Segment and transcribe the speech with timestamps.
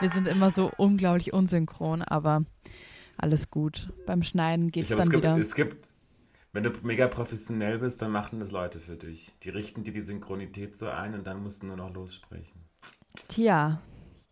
[0.00, 2.44] Wir sind immer so unglaublich unsynchron, aber
[3.18, 3.92] alles gut.
[4.06, 5.36] Beim Schneiden geht es dann wieder.
[5.36, 5.88] Es gibt,
[6.52, 9.32] wenn du mega professionell bist, dann machen das Leute für dich.
[9.42, 12.64] Die richten dir die Synchronität so ein und dann musst du nur noch lossprechen.
[13.28, 13.82] Tja,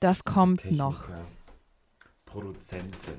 [0.01, 1.09] das kommt Techniker, noch.
[2.25, 3.17] Produzentin.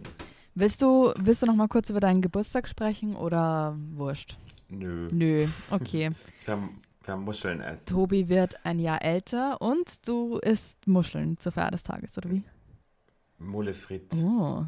[0.55, 4.37] Willst du, willst du noch mal kurz über deinen Geburtstag sprechen oder wurscht?
[4.69, 5.07] Nö.
[5.11, 6.09] Nö, okay.
[6.45, 6.69] Wir
[7.03, 7.93] wir haben Muscheln essen.
[7.93, 12.43] Tobi wird ein Jahr älter und du isst Muscheln zur Feier des Tages, oder wie?
[13.37, 14.13] Mole frit.
[14.23, 14.65] Oh.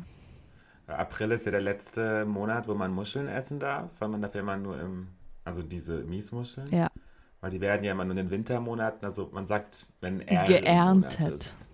[0.88, 4.58] April ist ja der letzte Monat, wo man Muscheln essen darf, weil man dafür immer
[4.58, 5.08] nur im,
[5.44, 6.70] also diese Miesmuscheln.
[6.70, 6.90] Ja.
[7.40, 11.20] Weil die werden ja immer nur in den Wintermonaten, also man sagt, wenn R Geerntet.
[11.20, 11.71] im Monat ist.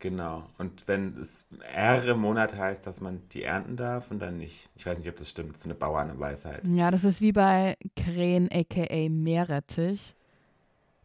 [0.00, 0.48] Genau.
[0.56, 4.70] Und wenn es R im Monat heißt, dass man die ernten darf und dann nicht.
[4.74, 5.52] Ich weiß nicht, ob das stimmt.
[5.52, 6.66] Das ist eine Bauernweisheit.
[6.66, 10.16] Ja, das ist wie bei Krähen, aka Meerrettich.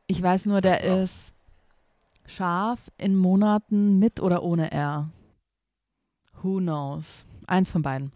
[0.07, 1.33] Ich weiß nur, der Das ist
[2.25, 5.11] scharf in Monaten mit oder ohne R.
[6.41, 7.25] Who knows?
[7.47, 8.13] Eins von beiden.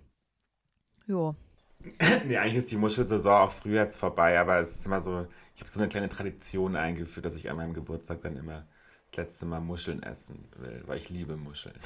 [1.08, 1.36] Jo.
[2.26, 5.62] nee, eigentlich ist die Muschelsaison auch früher jetzt vorbei, aber es ist immer so, ich
[5.62, 8.66] habe so eine kleine Tradition eingeführt, dass ich an meinem Geburtstag dann immer
[9.12, 11.76] das letzte Mal Muscheln essen will, weil ich liebe Muscheln.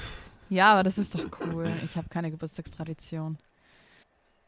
[0.50, 1.68] Ja, aber das ist doch cool.
[1.84, 3.40] Ich habe keine Geburtstagstradition.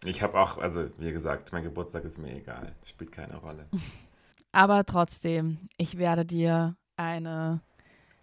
[0.04, 3.66] Ich habe auch, also wie gesagt, mein Geburtstag ist mir egal, spielt keine Rolle.
[4.52, 7.62] Aber trotzdem, ich werde dir eine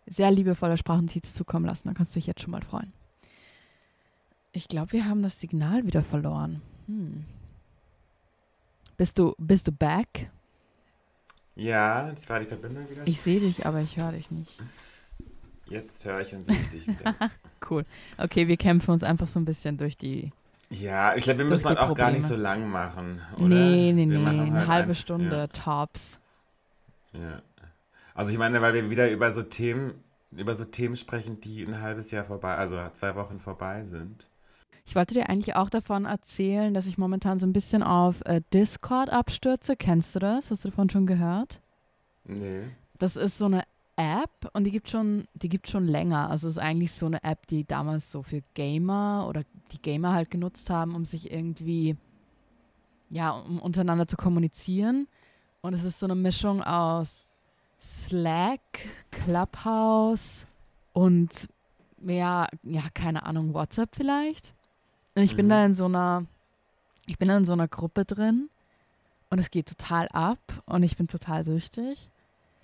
[0.07, 1.89] sehr liebevolle Sprachnotiz zukommen lassen.
[1.89, 2.93] Da kannst du dich jetzt schon mal freuen.
[4.53, 6.63] Ich glaube, wir haben das Signal wieder verloren.
[6.87, 7.25] Hm.
[8.97, 10.31] Bist du, bist du back?
[11.55, 13.03] Ja, jetzt war die Verbindung wieder.
[13.07, 14.59] Ich sehe dich, aber ich höre dich nicht.
[15.67, 17.15] Jetzt höre ich und sehe ich dich wieder.
[17.71, 17.85] Cool.
[18.19, 20.33] Okay, wir kämpfen uns einfach so ein bisschen durch die.
[20.69, 22.29] Ja, ich glaube, wir Das müssen halt auch gar nicht Probleme.
[22.29, 23.47] so lang machen, oder?
[23.47, 24.25] Nee, nee, Wir nee.
[24.25, 26.19] machen Eine halt halbe Stunde tops.
[27.13, 27.43] Ja, ja.
[28.15, 29.95] Also ich meine, weil wir wieder über so Themen,
[30.33, 34.27] über so Themen sprechen, die ein halbes Jahr vorbei, also zwei Wochen vorbei sind.
[34.85, 38.41] Ich wollte dir eigentlich auch davon erzählen, dass ich momentan so ein bisschen auf äh,
[38.53, 39.77] Discord abstürze.
[39.77, 40.51] Kennst du das?
[40.51, 41.61] Hast du davon schon gehört?
[42.25, 42.65] Nee.
[42.99, 43.63] Das ist so eine
[43.97, 46.31] App und die gibt schon, die gibt schon länger.
[46.31, 50.13] Also es ist eigentlich so eine App, die damals so für Gamer oder die Gamer
[50.13, 51.97] halt genutzt haben, um sich irgendwie,
[53.11, 55.09] ja, um untereinander zu kommunizieren.
[55.61, 57.25] Und es ist so eine Mischung aus
[57.81, 58.61] Slack,
[59.11, 60.47] Clubhouse
[60.93, 61.49] und
[62.05, 64.53] ja, ja, keine Ahnung, WhatsApp vielleicht.
[65.15, 65.51] Und ich bin Mhm.
[65.51, 66.27] da in so einer,
[67.07, 68.49] ich bin da in so einer Gruppe drin
[69.31, 72.11] und es geht total ab und ich bin total süchtig.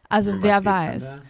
[0.09, 1.21] Also was wer weiß.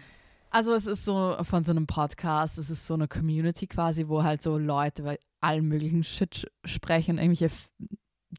[0.50, 4.22] Also es ist so von so einem Podcast, es ist so eine Community quasi, wo
[4.22, 7.50] halt so Leute über allen möglichen Shit sprechen, irgendwelche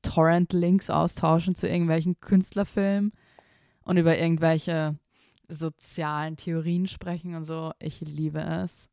[0.02, 3.12] Torrent-Links austauschen zu irgendwelchen Künstlerfilmen
[3.84, 4.96] und über irgendwelche
[5.48, 7.74] sozialen Theorien sprechen und so.
[7.80, 8.89] Ich liebe es.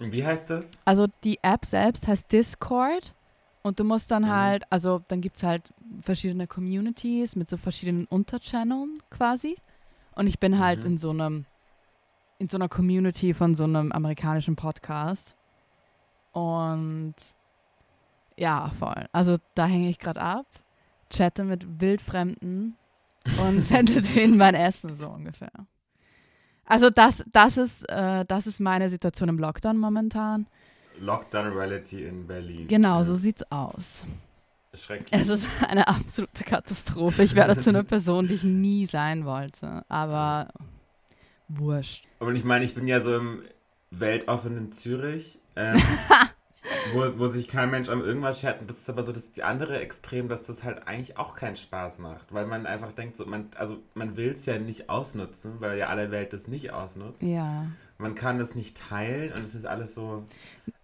[0.00, 0.72] Und wie heißt das?
[0.84, 3.14] Also die App selbst heißt Discord
[3.62, 4.30] und du musst dann Mhm.
[4.30, 9.56] halt, also dann gibt es halt verschiedene Communities mit so verschiedenen Unterchanneln quasi.
[10.14, 10.86] Und ich bin halt Mhm.
[10.86, 11.46] in so einem,
[12.38, 15.34] in so einer Community von so einem amerikanischen Podcast.
[16.32, 17.14] Und
[18.36, 19.06] ja, voll.
[19.12, 20.46] Also da hänge ich gerade ab,
[21.10, 22.76] chatte mit Wildfremden
[23.40, 25.50] und sende denen mein Essen so ungefähr.
[26.66, 30.46] Also das, das ist, äh, das ist meine Situation im Lockdown momentan.
[31.00, 32.68] Lockdown Reality in Berlin.
[32.68, 34.04] Genau, so sieht's aus.
[34.74, 35.20] Schrecklich.
[35.20, 37.22] Es ist eine absolute Katastrophe.
[37.22, 39.84] Ich werde zu einer Person, die ich nie sein wollte.
[39.88, 40.48] Aber
[41.48, 42.04] wurscht.
[42.18, 43.42] Und ich meine, ich bin ja so im
[43.90, 45.80] weltoffenen Zürich, ähm,
[46.92, 48.60] wo, wo sich kein Mensch um irgendwas schert.
[48.60, 51.56] Und das ist aber so das die andere Extrem, dass das halt eigentlich auch keinen
[51.56, 52.32] Spaß macht.
[52.32, 55.88] Weil man einfach denkt, so, man, also man will es ja nicht ausnutzen, weil ja
[55.88, 57.22] alle Welt das nicht ausnutzt.
[57.22, 57.66] Ja.
[57.98, 60.24] Man kann das nicht teilen und es ist alles so.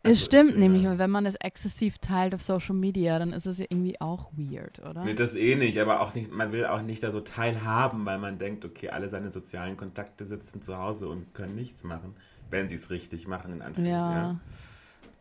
[0.02, 3.34] Es Also, stimmt ich bin nämlich, wenn man es exzessiv teilt auf Social Media, dann
[3.34, 5.04] ist es ja irgendwie auch weird, oder?
[5.04, 8.18] Nee, das eh nicht, aber auch nicht, man will auch nicht da so teilhaben, weil
[8.18, 12.14] man denkt, okay, alle seine sozialen Kontakte sitzen zu Hause und können nichts machen,
[12.48, 13.90] wenn sie es richtig machen, in Anführungszeichen.
[13.90, 14.40] Ja.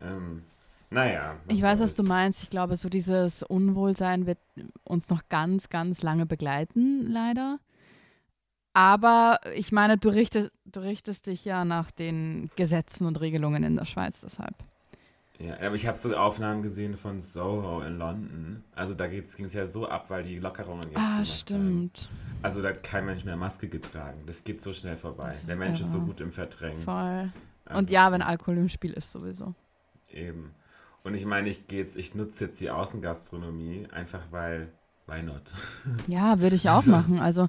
[0.00, 0.16] Ja.
[0.16, 0.44] Ähm,
[0.92, 1.36] naja.
[1.48, 2.42] Ich weiß, was du meinst.
[2.42, 4.38] Ich glaube, so dieses Unwohlsein wird
[4.84, 7.58] uns noch ganz, ganz lange begleiten, leider.
[8.74, 13.76] Aber ich meine, du richtest, du richtest dich ja nach den Gesetzen und Regelungen in
[13.76, 14.54] der Schweiz deshalb.
[15.38, 18.64] Ja, aber ich habe so Aufnahmen gesehen von Soho in London.
[18.76, 21.26] Also da ging es ja so ab, weil die Lockerungen jetzt ah, gemacht Haben.
[21.26, 22.08] stimmt.
[22.42, 24.22] Also da hat kein Mensch mehr Maske getragen.
[24.26, 25.36] Das geht so schnell vorbei.
[25.48, 26.06] Der Mensch ist so irre.
[26.06, 26.82] gut im Verdrängen.
[26.82, 27.32] Voll.
[27.64, 29.54] Also, und ja, wenn Alkohol im Spiel ist, sowieso.
[30.10, 30.54] Eben.
[31.04, 34.72] Und ich meine, ich gehe jetzt, ich nutze jetzt die Außengastronomie, einfach weil
[35.06, 35.42] why not?
[36.06, 37.18] Ja, würde ich auch machen.
[37.20, 37.48] Also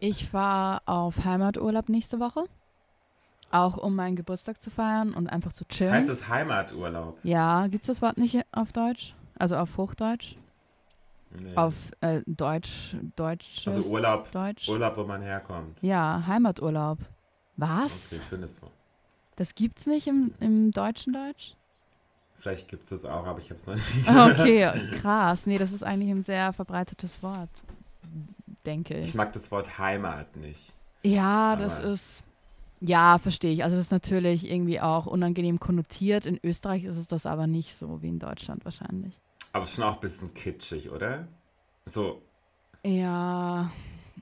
[0.00, 2.44] ich fahre auf Heimaturlaub nächste Woche.
[3.50, 5.92] Auch um meinen Geburtstag zu feiern und einfach zu chillen.
[5.92, 7.18] Heißt es Heimaturlaub?
[7.22, 9.14] Ja, gibt es das Wort nicht auf Deutsch?
[9.38, 10.36] Also auf Hochdeutsch?
[11.30, 11.56] Nee.
[11.56, 13.66] Auf äh, Deutsch, Deutsch.
[13.66, 14.68] also Urlaub, Deutsch.
[14.68, 15.78] Urlaub, wo man herkommt.
[15.82, 16.98] Ja, Heimaturlaub.
[17.56, 18.12] Was?
[18.12, 18.72] Okay, schönes Wort.
[19.36, 21.54] Das gibt's nicht im, im deutschen Deutsch?
[22.38, 24.38] Vielleicht gibt es das auch, aber ich habe es noch nie gehört.
[24.38, 25.44] Okay, krass.
[25.46, 27.50] Nee, das ist eigentlich ein sehr verbreitetes Wort,
[28.64, 29.06] denke ich.
[29.10, 30.72] Ich mag das Wort Heimat nicht.
[31.02, 32.22] Ja, das Aber- ist.
[32.80, 33.64] Ja, verstehe ich.
[33.64, 36.26] Also das ist natürlich irgendwie auch unangenehm konnotiert.
[36.26, 39.20] In Österreich ist es das aber nicht so wie in Deutschland wahrscheinlich.
[39.52, 41.26] Aber es ist schon auch ein bisschen kitschig, oder?
[41.86, 42.22] So,
[42.84, 43.72] Ja,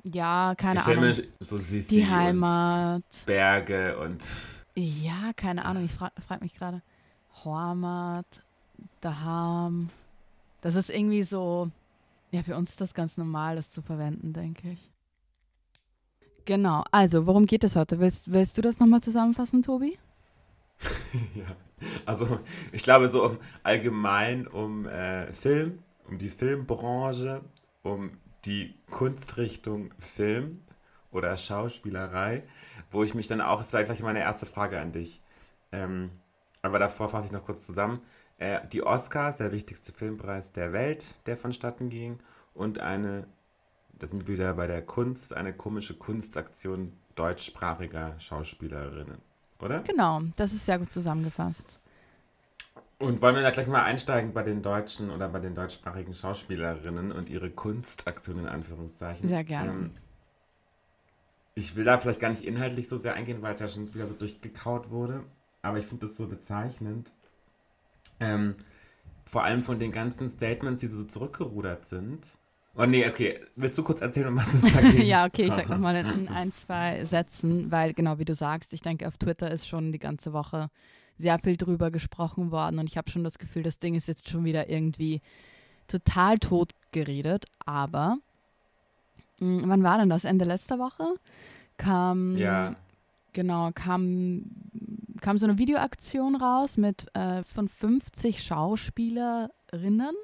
[0.05, 1.01] ja, keine ich Ahnung.
[1.01, 3.03] mir so Sissi Die Heimat.
[3.03, 4.25] und Berge und
[4.75, 5.85] Ja, keine Ahnung.
[5.85, 6.81] Ich frage frag mich gerade.
[7.45, 8.27] Heimat,
[9.01, 9.91] daheim.
[10.61, 11.71] Das ist irgendwie so.
[12.31, 14.91] Ja, für uns ist das ganz normal, das zu verwenden, denke ich.
[16.45, 16.85] Genau.
[16.91, 17.99] Also, worum geht es heute?
[18.01, 19.99] Willst, willst du das nochmal zusammenfassen, Tobi?
[21.35, 21.47] ja.
[22.07, 22.41] Also
[22.73, 25.79] ich glaube so allgemein um äh, Film,
[26.09, 27.43] um die Filmbranche,
[27.83, 28.13] um
[28.45, 30.53] die Kunstrichtung Film
[31.11, 32.45] oder Schauspielerei,
[32.91, 35.21] wo ich mich dann auch, das war gleich meine erste Frage an dich,
[35.73, 36.11] ähm,
[36.63, 38.01] aber davor fasse ich noch kurz zusammen,
[38.39, 42.19] äh, die Oscars, der wichtigste Filmpreis der Welt, der vonstatten ging
[42.55, 43.27] und eine,
[43.99, 49.19] da sind wir wieder bei der Kunst, eine komische Kunstaktion deutschsprachiger Schauspielerinnen,
[49.61, 49.81] oder?
[49.81, 51.81] Genau, das ist sehr gut zusammengefasst.
[52.99, 57.13] Und wollen wir da gleich mal einsteigen bei den deutschen oder bei den deutschsprachigen Schauspielerinnen
[57.13, 59.29] und ihre Kunstaktion in Anführungszeichen?
[59.29, 59.71] Sehr gerne.
[59.71, 59.91] Ähm,
[61.55, 64.07] ich will da vielleicht gar nicht inhaltlich so sehr eingehen, weil es ja schon wieder
[64.07, 65.25] so durchgekaut wurde.
[65.67, 67.13] Aber ich finde das so bezeichnend.
[68.21, 68.55] Ähm,
[69.25, 72.37] vor allem von den ganzen Statements, die so zurückgerudert sind.
[72.77, 73.41] Oh nee, okay.
[73.57, 75.03] Willst du kurz erzählen, um was es da geht?
[75.05, 78.83] ja, okay, ich sag nochmal in ein, zwei Sätzen, weil genau wie du sagst, ich
[78.83, 80.71] denke, auf Twitter ist schon die ganze Woche
[81.19, 84.29] sehr viel drüber gesprochen worden und ich habe schon das Gefühl, das Ding ist jetzt
[84.29, 85.23] schon wieder irgendwie
[85.89, 88.19] total tot geredet, aber
[89.41, 90.25] mh, wann war denn das?
[90.25, 91.15] Ende letzter Woche
[91.79, 92.77] kam Ja,
[93.33, 94.43] genau, kam,
[95.21, 100.15] kam so eine Videoaktion raus mit äh, von 50 Schauspielerinnen,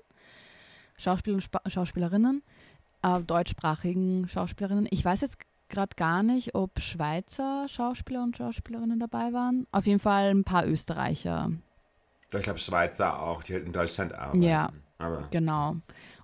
[0.96, 2.42] Schauspieler und Spa Schauspielerinnen,
[3.02, 4.88] äh, deutschsprachigen Schauspielerinnen.
[4.90, 9.66] Ich weiß jetzt gerade gar nicht, ob Schweizer Schauspieler und Schauspielerinnen dabei waren.
[9.72, 11.50] Auf jeden Fall ein paar Österreicher.
[12.32, 14.42] ich glaube Schweizer auch, die halt in Deutschland arbeiten.
[14.42, 14.70] Ja.
[14.98, 15.76] Aber Genau.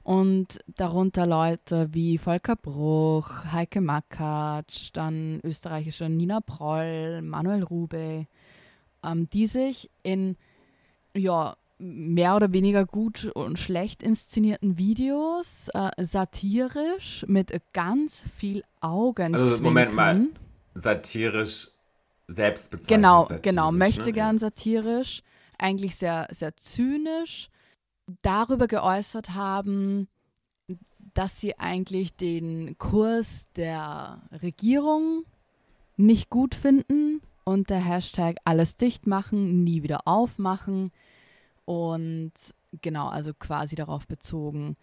[0.05, 8.27] Und darunter Leute wie Volker Bruch, Heike Makatsch, dann österreichische Nina Proll, Manuel Rube,
[9.05, 10.37] ähm, die sich in
[11.17, 19.35] ja, mehr oder weniger gut und schlecht inszenierten Videos äh, satirisch mit ganz viel Augen.
[19.35, 20.27] Also, Moment mal.
[20.75, 21.69] satirisch
[22.27, 22.97] selbst bezeichnet.
[22.97, 23.73] Genau, satirisch, genau.
[23.73, 24.13] Möchte ne?
[24.13, 25.23] gern satirisch,
[25.57, 27.49] eigentlich sehr, sehr zynisch
[28.23, 30.09] darüber geäußert haben,
[31.15, 35.25] dass sie eigentlich den Kurs der Regierung
[35.97, 40.93] nicht gut finden und der Hashtag alles dicht machen, nie wieder aufmachen
[41.65, 42.33] und
[42.83, 44.77] genau, also quasi darauf bezogen,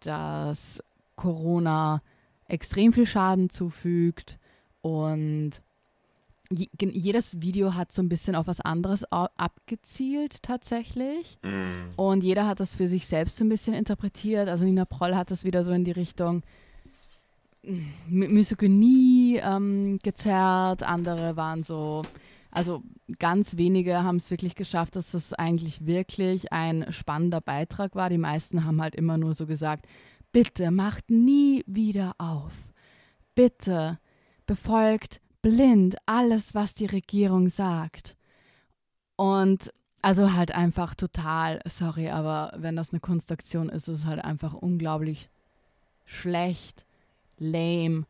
[0.00, 0.80] dass
[1.16, 2.00] Corona
[2.46, 4.38] extrem viel Schaden zufügt
[4.82, 5.62] und
[6.50, 11.38] jedes Video hat so ein bisschen auf was anderes abgezielt tatsächlich.
[11.42, 11.88] Mm.
[11.96, 14.50] Und jeder hat das für sich selbst so ein bisschen interpretiert.
[14.50, 16.42] Also Nina Proll hat das wieder so in die Richtung
[18.06, 20.82] Misogynie ähm, gezerrt.
[20.82, 22.02] Andere waren so,
[22.50, 22.82] also
[23.18, 28.10] ganz wenige haben es wirklich geschafft, dass das eigentlich wirklich ein spannender Beitrag war.
[28.10, 29.86] Die meisten haben halt immer nur so gesagt,
[30.32, 32.52] bitte macht nie wieder auf.
[33.34, 33.98] Bitte
[34.46, 38.16] befolgt blind alles, was die Regierung sagt.
[39.16, 44.24] Und also halt einfach total, sorry, aber wenn das eine Kunstaktion ist, ist es halt
[44.24, 45.30] einfach unglaublich
[46.04, 46.84] schlecht,
[47.42, 48.04] lame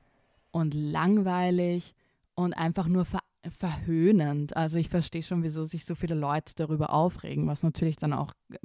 [0.52, 1.94] und langweilig
[2.34, 3.20] und einfach nur ver
[3.58, 4.56] verhöhnend.
[4.56, 8.34] Also ich verstehe schon, wieso sich so viele Leute darüber aufregen, was natürlich dann auch
[8.52, 8.58] äh,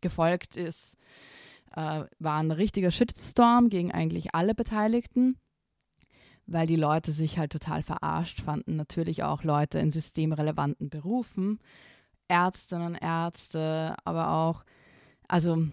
[0.00, 0.96] gefolgt ist,
[1.74, 5.36] äh, war ein richtiger Shitstorm gegen eigentlich alle Beteiligten,
[6.46, 8.76] weil die Leute sich halt total verarscht fanden.
[8.76, 11.58] Natürlich auch Leute in systemrelevanten Berufen,
[12.28, 14.64] Ärztinnen, Ärzte, aber auch,
[15.26, 15.66] also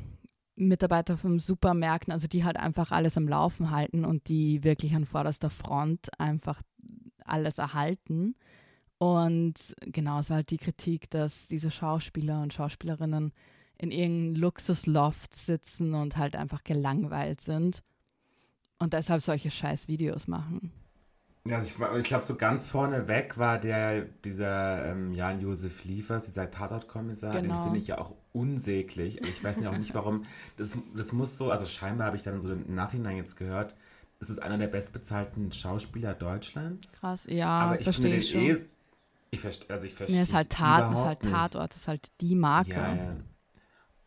[0.67, 5.05] Mitarbeiter von Supermärkten, also die halt einfach alles am Laufen halten und die wirklich an
[5.05, 6.61] vorderster Front einfach
[7.23, 8.35] alles erhalten.
[8.97, 13.31] Und genau, es war halt die Kritik, dass diese Schauspieler und Schauspielerinnen
[13.77, 17.81] in irgendeinem Luxusloft sitzen und halt einfach gelangweilt sind
[18.77, 20.73] und deshalb solche scheiß Videos machen.
[21.46, 26.25] Ja, also ich, ich glaube, so ganz vorne weg war der, dieser ähm, Jan-Josef Liefers,
[26.25, 27.55] dieser Tatortkommissar, genau.
[27.55, 29.19] den finde ich ja auch unsäglich.
[29.19, 30.25] Also ich weiß ja auch nicht, warum.
[30.58, 33.75] Das, das muss so, also scheinbar habe ich dann so im Nachhinein jetzt gehört,
[34.19, 37.00] es ist einer der bestbezahlten Schauspieler Deutschlands.
[37.00, 38.41] Krass, ja, aber ich verstehe ich schon.
[38.41, 38.58] Eh,
[39.31, 40.17] ich verstehe, also ich verstehe.
[40.17, 42.72] Nee, ist halt Tat, ist halt Tatort, ist halt die Marke.
[42.72, 43.15] Ja, ja.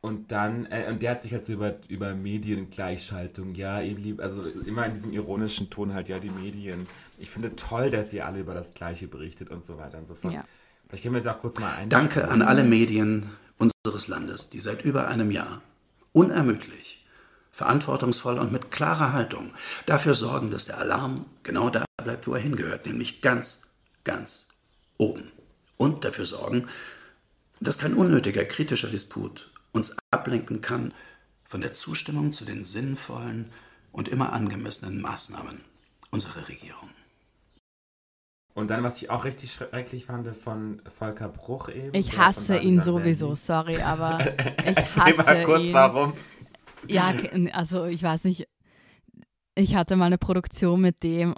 [0.03, 4.43] Und dann, äh, und der hat sich halt so über, über Mediengleichschaltung, ja, eben also
[4.43, 6.89] immer in diesem ironischen Ton halt, ja, die Medien.
[7.23, 10.17] Ich finde toll, dass ihr alle über das Gleiche berichtet und so weiter und so
[10.17, 10.35] fort.
[10.35, 10.45] Ja.
[10.88, 11.88] Vielleicht können wir es auch kurz mal ein.
[11.88, 15.62] Danke an alle Medien unseres Landes, die seit über einem Jahr
[16.11, 17.07] unermüdlich,
[17.52, 19.52] verantwortungsvoll und mit klarer Haltung
[19.87, 23.71] dafür sorgen, dass der Alarm genau da bleibt, wo er hingehört, nämlich ganz,
[24.02, 24.49] ganz
[24.99, 25.31] oben.
[25.76, 26.67] Und dafür sorgen,
[27.61, 30.93] dass kein unnötiger kritischer Disput uns ablenken kann
[31.45, 33.52] von der Zustimmung zu den sinnvollen
[33.93, 35.61] und immer angemessenen Maßnahmen
[36.11, 36.91] unserer Regierung.
[38.54, 41.94] Und dann, was ich auch richtig schrecklich fand von Volker Bruch eben.
[41.94, 44.18] Ich hasse ihn sowieso, sorry, aber
[44.66, 45.75] ich hasse mal kurz, ihn.
[45.75, 46.12] warum.
[46.87, 47.14] Ja,
[47.52, 48.47] also ich weiß nicht,
[49.54, 51.35] ich hatte mal eine Produktion mit dem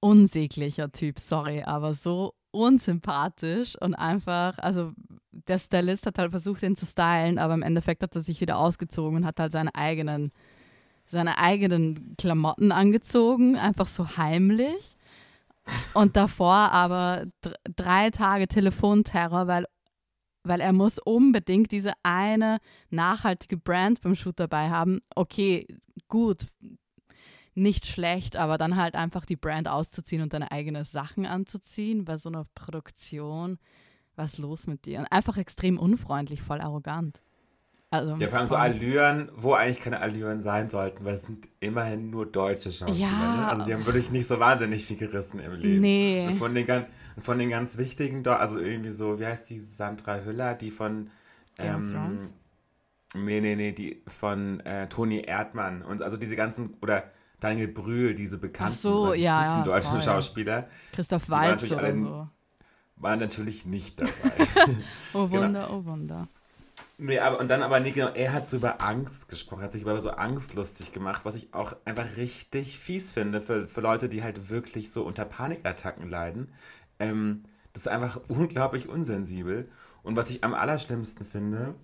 [0.00, 4.92] unsäglicher Typ, sorry, aber so unsympathisch und einfach, also
[5.30, 8.58] der Stylist hat halt versucht, ihn zu stylen, aber im Endeffekt hat er sich wieder
[8.58, 10.30] ausgezogen und hat halt seine eigenen,
[11.06, 14.96] seine eigenen Klamotten angezogen, einfach so heimlich.
[15.94, 17.26] Und davor aber
[17.76, 19.66] drei Tage Telefonterror, weil,
[20.42, 22.58] weil er muss unbedingt diese eine
[22.90, 25.00] nachhaltige Brand beim Shoot dabei haben.
[25.14, 25.66] Okay,
[26.08, 26.46] gut,
[27.54, 32.18] nicht schlecht, aber dann halt einfach die Brand auszuziehen und deine eigenen Sachen anzuziehen bei
[32.18, 33.58] so einer Produktion.
[34.16, 35.00] Was ist los mit dir?
[35.00, 37.20] Und einfach extrem unfreundlich, voll arrogant.
[37.90, 41.48] Also, ja, vor allem so Allüren, wo eigentlich keine Allüren sein sollten, weil es sind
[41.60, 43.08] immerhin nur deutsche Schauspieler.
[43.08, 43.36] Ja.
[43.36, 43.48] Ne?
[43.48, 45.80] Also die haben wirklich nicht so wahnsinnig viel gerissen im Leben.
[45.80, 46.26] Nee.
[46.26, 46.86] Und von den,
[47.18, 51.10] von den ganz wichtigen, also irgendwie so, wie heißt die, Sandra Hüller, die von
[51.58, 52.18] ähm,
[53.14, 57.04] Nee, nee, nee, die von äh, Toni Erdmann und also diese ganzen, oder
[57.38, 60.00] Daniel Brühl, diese bekannten so, ja, ja, deutschen voll.
[60.00, 60.68] Schauspieler.
[60.92, 62.28] Christoph Waltz oder alle, so.
[62.96, 64.10] Waren natürlich nicht dabei.
[65.14, 65.42] oh genau.
[65.42, 65.78] Wunder, genau.
[65.78, 66.28] oh Wunder.
[66.96, 69.82] Nee, aber, und dann aber nicht genau, er hat so über Angst gesprochen, hat sich
[69.82, 74.08] über so Angst lustig gemacht, was ich auch einfach richtig fies finde für, für Leute,
[74.08, 76.52] die halt wirklich so unter Panikattacken leiden.
[77.00, 79.68] Ähm, das ist einfach unglaublich unsensibel.
[80.04, 81.74] Und was ich am allerschlimmsten finde,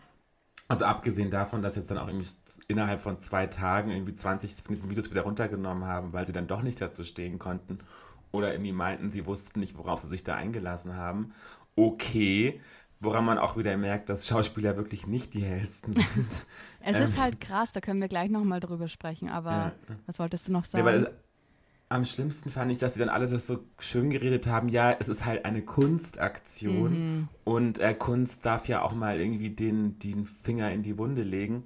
[0.69, 2.27] also abgesehen davon, dass jetzt dann auch irgendwie
[2.69, 6.47] innerhalb von zwei Tagen irgendwie 20 von diesen Videos wieder runtergenommen haben, weil sie dann
[6.49, 7.81] doch nicht dazu stehen konnten
[8.33, 11.35] oder irgendwie meinten, sie wussten nicht, worauf sie sich da eingelassen haben.
[11.77, 12.61] Okay,
[13.01, 16.47] woran man auch wieder merkt, dass Schauspieler wirklich nicht die hellsten sind.
[16.81, 19.73] es ähm, ist halt krass, da können wir gleich nochmal drüber sprechen, aber ja.
[20.07, 20.87] was wolltest du noch sagen?
[20.87, 21.11] Ja,
[21.89, 25.09] am schlimmsten fand ich, dass sie dann alle das so schön geredet haben, ja, es
[25.09, 27.29] ist halt eine Kunstaktion mhm.
[27.43, 31.65] und äh, Kunst darf ja auch mal irgendwie den, den Finger in die Wunde legen.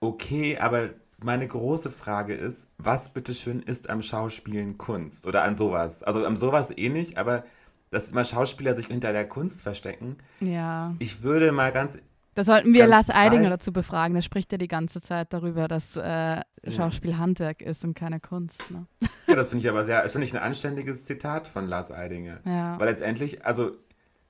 [0.00, 6.02] Okay, aber meine große Frage ist, was bitteschön ist am Schauspielen Kunst oder an sowas?
[6.02, 7.44] Also am sowas eh nicht, aber
[7.90, 10.16] dass immer Schauspieler sich hinter der Kunst verstecken.
[10.40, 10.94] Ja.
[10.98, 11.98] Ich würde mal ganz
[12.38, 14.14] da sollten wir Lars Eidinger dazu befragen.
[14.14, 18.70] Der spricht ja die ganze Zeit darüber, dass äh, Schauspiel Handwerk ist und keine Kunst.
[18.70, 18.86] Ne?
[19.26, 22.38] Ja, das finde ich aber sehr, das finde ich ein anständiges Zitat von Lars Eidinger.
[22.44, 22.78] Ja.
[22.78, 23.72] Weil letztendlich, also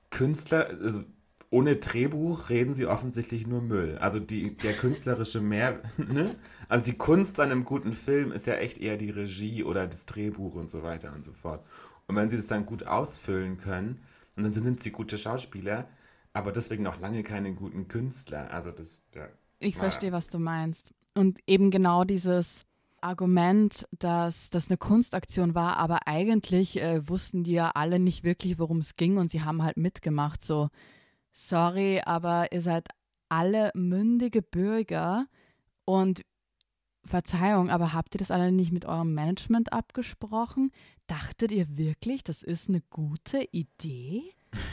[0.09, 1.03] Künstler, also
[1.51, 3.99] ohne Drehbuch reden sie offensichtlich nur Müll.
[3.99, 6.35] Also die, der künstlerische Mehr, ne?
[6.67, 10.05] Also die Kunst an einem guten Film ist ja echt eher die Regie oder das
[10.07, 11.63] Drehbuch und so weiter und so fort.
[12.09, 14.01] Und wenn sie das dann gut ausfüllen können,
[14.35, 15.87] und dann sind sie gute Schauspieler,
[16.33, 18.51] aber deswegen noch lange keine guten Künstler.
[18.51, 19.01] Also das.
[19.13, 19.27] Ja,
[19.59, 20.91] ich verstehe, was du meinst.
[21.13, 22.65] Und eben genau dieses
[23.01, 28.57] Argument, dass das eine Kunstaktion war, aber eigentlich äh, wussten die ja alle nicht wirklich,
[28.57, 30.43] worum es ging und sie haben halt mitgemacht.
[30.43, 30.69] So,
[31.31, 32.87] sorry, aber ihr seid
[33.29, 35.27] alle mündige Bürger
[35.85, 36.23] und
[37.09, 40.71] Verzeihung, aber habt ihr das alle nicht mit eurem Management abgesprochen?
[41.07, 44.23] Dachtet ihr wirklich, das ist eine gute Idee?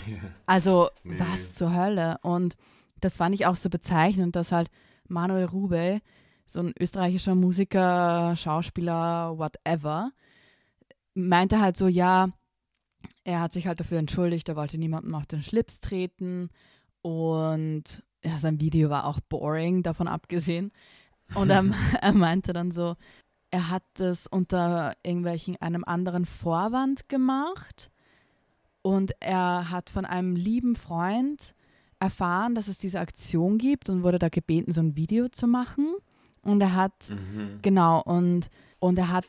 [0.46, 1.18] Also, nee.
[1.18, 2.18] was zur Hölle?
[2.22, 2.56] Und
[3.00, 4.70] das fand ich auch so bezeichnend, dass halt
[5.08, 6.00] Manuel Rube,
[6.46, 10.12] so ein österreichischer Musiker, Schauspieler, whatever,
[11.14, 12.30] meinte halt so, ja,
[13.24, 16.48] er hat sich halt dafür entschuldigt, er wollte niemandem auf den Schlips treten
[17.02, 20.72] und ja, sein Video war auch boring, davon abgesehen.
[21.34, 21.64] Und er,
[22.00, 22.96] er meinte dann so,
[23.50, 27.90] er hat es unter irgendwelchen einem anderen Vorwand gemacht
[28.82, 31.54] und er hat von einem lieben Freund
[31.98, 35.94] erfahren, dass es diese Aktion gibt und wurde da gebeten, so ein Video zu machen.
[36.42, 37.58] Und er hat, mhm.
[37.62, 39.26] genau, und, und er hat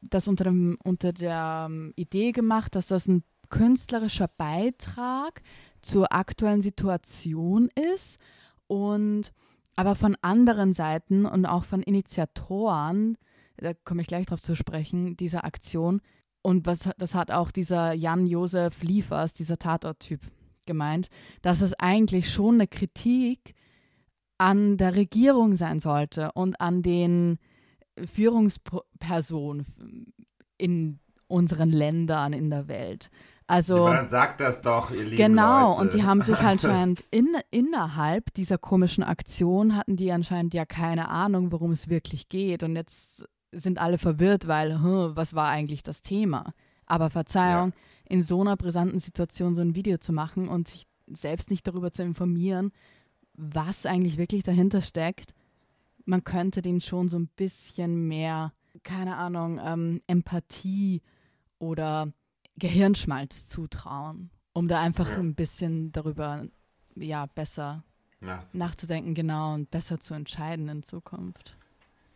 [0.00, 5.42] das unter, dem, unter der ähm, Idee gemacht, dass das ein künstlerischer Beitrag
[5.82, 8.18] zur aktuellen Situation ist
[8.66, 9.32] und
[9.76, 13.16] aber von anderen Seiten und auch von Initiatoren,
[13.56, 16.00] da komme ich gleich drauf zu sprechen, dieser Aktion,
[16.42, 20.20] und was, das hat auch dieser Jan-Josef Liefers, dieser Tatort-Typ,
[20.66, 21.08] gemeint,
[21.42, 23.54] dass es eigentlich schon eine Kritik
[24.38, 27.38] an der Regierung sein sollte und an den
[27.98, 29.66] Führungspersonen
[30.56, 33.10] in unseren Ländern in der Welt.
[33.50, 35.80] Also, ja, dann sagt das doch, ihr lieben Genau, Leute.
[35.80, 40.64] und die haben sich Also, anscheinend in, innerhalb dieser komischen Aktion hatten die anscheinend ja
[40.64, 42.62] keine Ahnung, worum es wirklich geht.
[42.62, 46.52] Und jetzt sind alle verwirrt, weil, hm, was war eigentlich das Thema?
[46.86, 47.72] Aber Verzeihung,
[48.08, 51.92] in so einer brisanten Situation so ein Video zu machen und sich selbst nicht darüber
[51.92, 52.72] zu informieren,
[53.34, 55.34] was eigentlich wirklich dahinter steckt,
[56.04, 58.52] man könnte denen schon so ein bisschen mehr,
[58.82, 61.02] keine Ahnung, ähm, Empathie
[61.58, 62.12] oder
[62.60, 65.18] Gehirnschmalz zutrauen, um da einfach Ja.
[65.18, 66.46] ein bisschen darüber
[66.94, 67.82] ja besser
[68.20, 71.56] Ja, nachzudenken, genau, und besser zu entscheiden in Zukunft.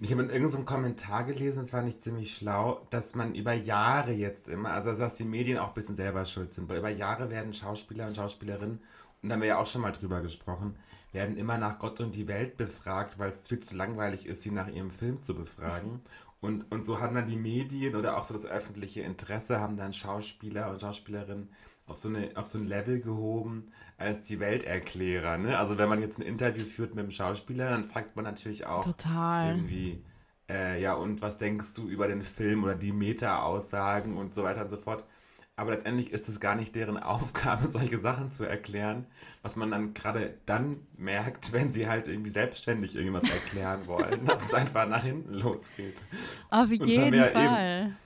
[0.01, 4.13] Ich habe in irgendeinem Kommentar gelesen, das war nicht ziemlich schlau, dass man über Jahre
[4.13, 7.31] jetzt immer, also dass die Medien auch ein bisschen selber schuld sind, weil über Jahre
[7.31, 8.81] werden Schauspieler und Schauspielerinnen,
[9.23, 10.77] und da haben wir ja auch schon mal drüber gesprochen,
[11.13, 14.51] werden immer nach Gott und die Welt befragt, weil es viel zu langweilig ist, sie
[14.51, 16.03] nach ihrem Film zu befragen.
[16.45, 19.95] Und, und so haben dann die Medien oder auch so das öffentliche Interesse, haben dann
[19.95, 21.49] Schauspieler und Schauspielerinnen
[21.87, 25.39] auf so, eine, auf so ein Level gehoben als die Welterklärer.
[25.39, 25.59] Ne?
[25.59, 28.85] Also wenn man jetzt ein Interview führt mit einem Schauspieler, dann fragt man natürlich auch,
[28.85, 29.57] Total.
[29.57, 30.05] irgendwie,
[30.51, 34.63] äh, ja, und was denkst du über den Film oder die Meta-Aussagen und so weiter
[34.63, 35.07] und so fort.
[35.57, 39.07] Aber letztendlich ist es gar nicht deren Aufgabe, solche Sachen zu erklären,
[39.43, 44.47] was man dann gerade dann merkt, wenn sie halt irgendwie selbstständig irgendwas erklären wollen, dass
[44.47, 46.03] es einfach nach hinten losgeht.
[46.51, 47.35] Auf haben jeden ja eben.
[47.35, 47.97] Fall.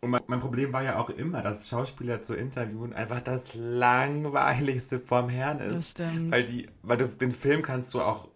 [0.00, 4.98] Und mein, mein Problem war ja auch immer, dass Schauspieler zu interviewen einfach das langweiligste
[4.98, 5.74] vom Herrn ist.
[5.76, 6.32] Das stimmt.
[6.32, 8.28] Weil, die, weil du, den Film kannst du auch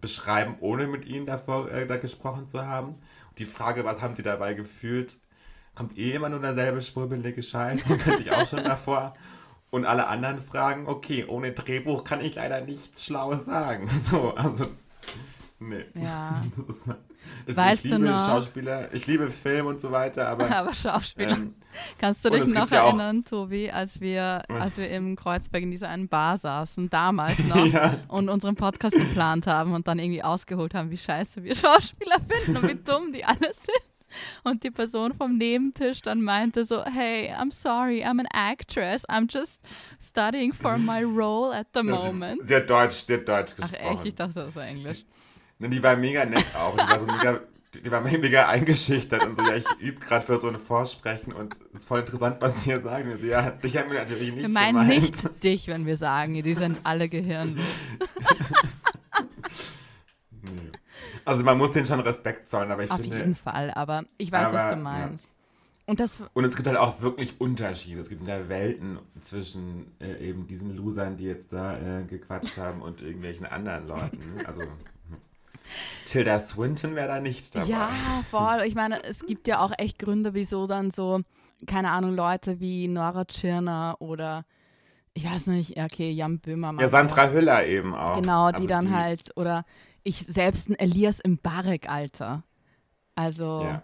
[0.00, 2.94] beschreiben, ohne mit ihnen davor äh, da gesprochen zu haben.
[3.28, 5.18] Und die Frage, was haben sie dabei gefühlt,
[5.74, 7.84] kommt eh immer nur derselbe schwurbelige Scheiß.
[7.84, 9.14] Den könnte ich auch schon davor.
[9.70, 13.86] Und alle anderen Fragen, okay, ohne Drehbuch kann ich leider nichts Schlaues sagen.
[13.88, 14.66] So, also,
[15.60, 15.84] nee.
[15.94, 16.42] Ja.
[16.56, 16.98] Das ist mal,
[17.46, 20.74] ich, Weißt ich du liebe noch- Schauspieler, ich liebe Film und so weiter, aber Aber
[20.74, 21.32] Schauspieler.
[21.32, 21.54] ähm,
[21.98, 25.70] Kannst du dich noch gibt ja erinnern, Tobi, als wir, als wir im Kreuzberg in
[25.70, 27.94] dieser einen Bar saßen, damals noch, Ja.
[28.08, 32.56] und unseren Podcast geplant haben und dann irgendwie ausgeholt haben, wie scheiße wir Schauspieler finden
[32.60, 33.89] und wie dumm die alle sind.
[34.44, 39.04] Und die Person vom Nebentisch dann meinte so, hey, I'm sorry, I'm an actress.
[39.08, 39.60] I'm just
[40.00, 42.46] studying for my role at the moment.
[42.46, 43.96] Sie hat Deutsch, sie hat Deutsch Ach gesprochen.
[43.98, 44.06] echt?
[44.06, 45.04] Ich dachte, das war Englisch.
[45.58, 46.72] Ne, Die war mega nett auch.
[46.74, 47.40] Die war so mega,
[47.84, 51.54] die war mega eingeschüchtert und so, ja, ich übe gerade für so ein Vorsprechen und
[51.72, 53.16] es ist voll interessant, was sie hier sagen.
[53.20, 55.02] Sie, Ja, ich habe mir natürlich nicht Wir meinen gemeint.
[55.02, 57.62] nicht dich, wenn wir sagen, die sind alle gehirnlos.
[61.30, 63.18] Also man muss denen schon Respekt zollen, aber ich Auf finde...
[63.18, 65.24] jeden Fall, aber ich weiß, was Aber, du meinst.
[65.86, 68.00] Und das, Und es gibt halt auch wirklich Unterschiede.
[68.00, 72.82] Es gibt da Welten zwischen äh, eben diesen Losern, die jetzt da äh, gequatscht haben
[72.82, 74.44] und irgendwelchen anderen Leuten.
[74.44, 74.62] Also
[76.04, 77.68] Tilda Swinton wäre da nicht dabei.
[77.68, 77.90] ja,
[78.28, 78.62] voll.
[78.66, 81.20] Ich meine, es gibt ja auch echt Gründe, wieso dann so,
[81.64, 84.44] keine Ahnung, Leute wie Nora Tschirner oder,
[85.14, 86.80] ich weiß nicht, ja, okay, Jan Böhmermann.
[86.80, 88.20] Ja, Sandra Hüller eben auch.
[88.20, 89.64] Genau, die Also dann halt, oder
[90.04, 92.44] ich selbst ein Elias im Barek-Alter.
[93.14, 93.82] Also, Ja.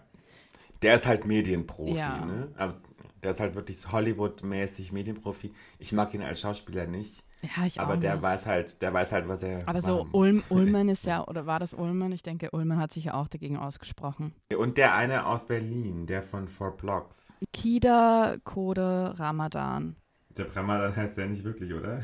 [0.83, 2.23] Der ist halt Medienprofi, Ja.
[2.25, 2.51] ne?
[2.55, 2.75] Also
[3.23, 5.51] der ist halt wirklich Hollywood-mäßig Medienprofi.
[5.79, 8.21] Ich mag ihn als Schauspieler nicht, ja, ich auch aber der nicht.
[8.23, 10.41] weiß halt, der weiß halt, was er Aber so Ulm.
[10.49, 12.11] Ulmen ist ja, oder war das Ulmen?
[12.11, 14.35] Ich denke, Ulmen hat sich ja auch dagegen ausgesprochen.
[14.55, 17.33] Und der eine aus Berlin, der von Four Blocks.
[17.53, 19.95] Kida Kode Ramadan.
[20.29, 21.99] Der Ramadan heißt der nicht wirklich, oder?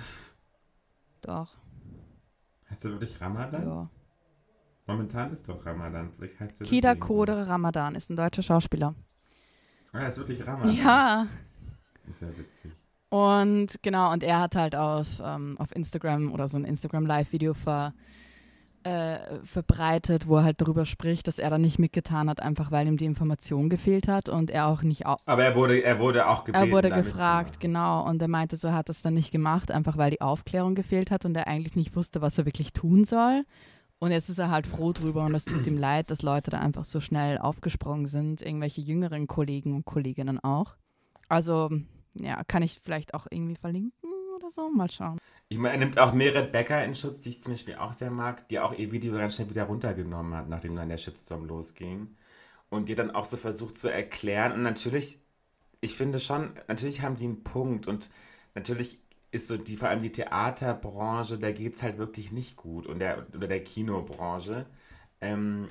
[1.21, 1.51] Doch,
[2.71, 3.67] Heißt der wirklich Ramadan?
[3.67, 3.89] ja.
[4.85, 6.11] Momentan ist doch Ramadan.
[6.11, 7.23] Vielleicht heißt der Kida deswegen so.
[7.23, 8.95] Ramadan ist ein deutscher Schauspieler.
[9.93, 10.75] Ah, er ist wirklich Ramadan.
[10.75, 11.27] Ja.
[12.09, 12.71] Ist ja witzig.
[13.09, 17.93] Und genau, und er hat halt auf, ähm, auf Instagram oder so ein Instagram-Live-Video ver,
[18.83, 22.87] äh, verbreitet, wo er halt darüber spricht, dass er da nicht mitgetan hat, einfach weil
[22.87, 26.27] ihm die Information gefehlt hat und er auch nicht au Aber er wurde, er wurde
[26.27, 29.31] auch gebeten, Er wurde gefragt, genau, und er meinte, so er hat das dann nicht
[29.31, 32.73] gemacht, einfach weil die Aufklärung gefehlt hat und er eigentlich nicht wusste, was er wirklich
[32.73, 33.45] tun soll.
[34.03, 36.59] Und jetzt ist er halt froh drüber und es tut ihm leid, dass Leute da
[36.59, 40.75] einfach so schnell aufgesprungen sind, irgendwelche jüngeren Kollegen und Kolleginnen auch.
[41.29, 41.69] Also,
[42.15, 45.19] ja, kann ich vielleicht auch irgendwie verlinken oder so, mal schauen.
[45.47, 48.11] Ich meine, er nimmt auch Meret Becker in Schutz, die ich zum Beispiel auch sehr
[48.11, 52.17] mag, die auch ihr Video ganz schnell wieder runtergenommen hat, nachdem dann der Shitstorm losging.
[52.73, 54.51] und dir dann auch so versucht zu erklären.
[54.53, 55.19] Und natürlich,
[55.79, 58.09] ich finde schon, natürlich haben die einen Punkt und
[58.55, 58.99] natürlich
[59.33, 62.99] ist so die, vor allem die Theaterbranche, da geht es halt wirklich nicht gut und
[62.99, 64.65] der, oder der Kinobranche.
[65.21, 65.67] Ähm,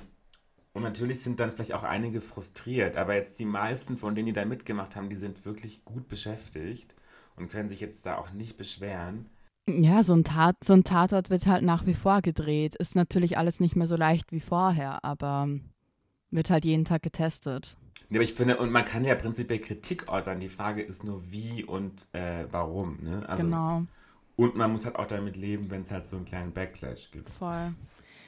[0.73, 4.33] und natürlich sind dann vielleicht auch einige frustriert, aber jetzt die meisten von denen, die
[4.33, 6.95] da mitgemacht haben, die sind wirklich gut beschäftigt
[7.35, 9.29] und können sich jetzt da auch nicht beschweren.
[9.69, 12.75] Ja, so ein, Tat, so ein Tatort wird halt nach wie vor gedreht.
[12.75, 15.47] Ist natürlich alles nicht mehr so leicht wie vorher, aber
[16.31, 17.77] wird halt jeden Tag getestet.
[18.13, 20.39] Ja, aber ich finde, und man kann ja prinzipiell Kritik äußern.
[20.39, 22.99] Die Frage ist nur, wie und äh, warum.
[23.01, 23.27] Ne?
[23.27, 23.83] Also, genau.
[24.35, 27.29] Und man muss halt auch damit leben, wenn es halt so einen kleinen Backlash gibt.
[27.29, 27.73] Voll.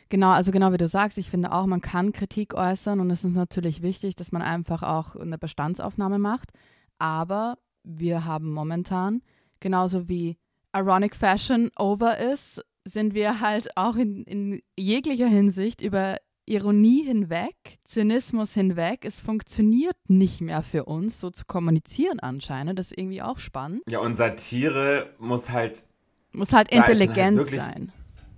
[0.10, 3.24] Genau, also genau wie du sagst, ich finde auch, man kann Kritik äußern und es
[3.24, 6.52] ist natürlich wichtig, dass man einfach auch eine Bestandsaufnahme macht.
[6.98, 9.22] Aber wir haben momentan,
[9.60, 10.38] genauso wie
[10.76, 17.56] Ironic Fashion over ist, sind wir halt auch in, in jeglicher Hinsicht über Ironie hinweg,
[17.84, 19.00] Zynismus hinweg.
[19.04, 22.78] Es funktioniert nicht mehr für uns, so zu kommunizieren anscheinend.
[22.78, 23.82] Das ist irgendwie auch spannend.
[23.90, 25.86] Ja, und Satire muss halt.
[26.34, 27.92] Muss halt intelligent halt sein.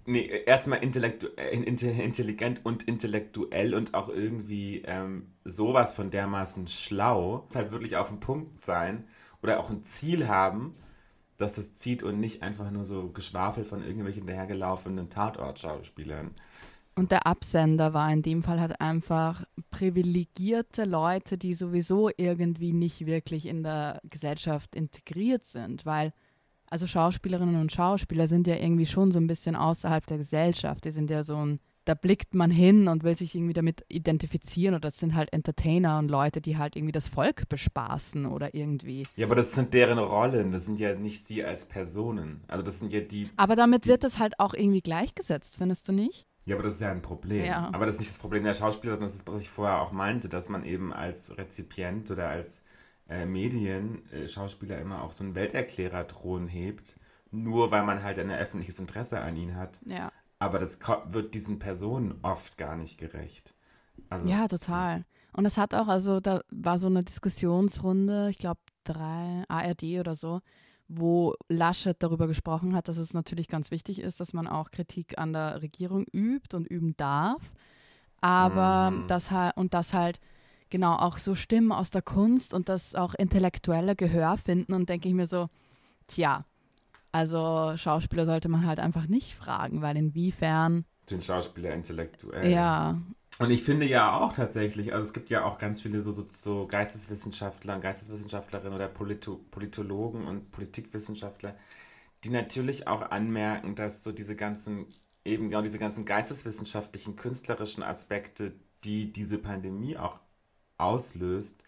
[0.06, 7.44] Nee, erstmal intellektu äh, intelligent und intellektuell und auch irgendwie ähm, sowas von dermaßen schlau.
[7.46, 9.06] Muss halt wirklich auf den Punkt sein
[9.44, 10.76] oder auch ein Ziel haben,
[11.36, 16.32] dass es zieht und nicht einfach nur so Geschwafel von irgendwelchen dahergelaufenen Tatortschauspielern.
[16.98, 23.06] Und der Absender war in dem Fall halt einfach privilegierte Leute, die sowieso irgendwie nicht
[23.06, 26.12] wirklich in der Gesellschaft integriert sind, weil
[26.70, 30.84] also Schauspielerinnen und Schauspieler sind ja irgendwie schon so ein bisschen außerhalb der Gesellschaft.
[30.86, 34.76] Die sind ja so ein, da blickt man hin und will sich irgendwie damit identifizieren
[34.76, 39.04] oder das sind halt Entertainer und Leute, die halt irgendwie das Volk bespaßen oder irgendwie.
[39.16, 42.44] Ja, aber das sind deren Rollen, das sind ja nicht sie als Personen.
[42.48, 43.30] Also das sind ja die.
[43.38, 46.27] Aber damit die, wird das halt auch irgendwie gleichgesetzt, findest du nicht?
[46.48, 47.44] Ja, aber das ist ja ein Problem.
[47.44, 47.70] Ja.
[47.74, 49.92] Aber das ist nicht das Problem der Schauspieler, sondern das ist, was ich vorher auch
[49.92, 52.64] meinte, dass man eben als Rezipient oder als
[53.10, 56.96] äh, Medien äh, Schauspieler immer auf so einen Welterklärer-Thron hebt,
[57.32, 59.82] nur weil man halt ein öffentliches Interesse an ihnen hat.
[59.86, 60.10] Ja.
[60.40, 60.80] Aber das
[61.10, 63.54] wird diesen Personen oft gar nicht gerecht.
[64.10, 65.04] Also, ja, total.
[65.34, 70.16] Und es hat auch, also da war so eine Diskussionsrunde, ich glaube drei ARD oder
[70.16, 70.40] so,
[70.88, 75.18] wo Laschet darüber gesprochen hat, dass es natürlich ganz wichtig ist, dass man auch Kritik
[75.18, 77.42] an der Regierung übt und üben darf.
[78.22, 79.08] Aber mhm.
[79.08, 80.20] das halt, und das halt
[80.70, 85.08] genau auch so Stimmen aus der Kunst und das auch intellektuelle Gehör finden und denke
[85.08, 85.50] ich mir so,
[86.08, 86.46] tja,
[87.12, 90.86] also Schauspieler sollte man halt einfach nicht fragen, weil inwiefern.
[91.10, 92.52] Den Schauspieler intellektuell.
[92.52, 93.00] Ja,
[93.40, 96.26] und ich finde ja auch tatsächlich, also es gibt ja auch ganz viele so, so,
[96.32, 101.56] so Geisteswissenschaftler und Geisteswissenschaftlerinnen oder Polito Politologen und Politikwissenschaftler,
[102.24, 104.88] die natürlich auch anmerken, dass so diese ganzen,
[105.26, 110.20] eben genau diese ganzen geisteswissenschaftlichen, künstlerischen Aspekte, die diese Pandemie auch
[110.78, 111.64] auslöst,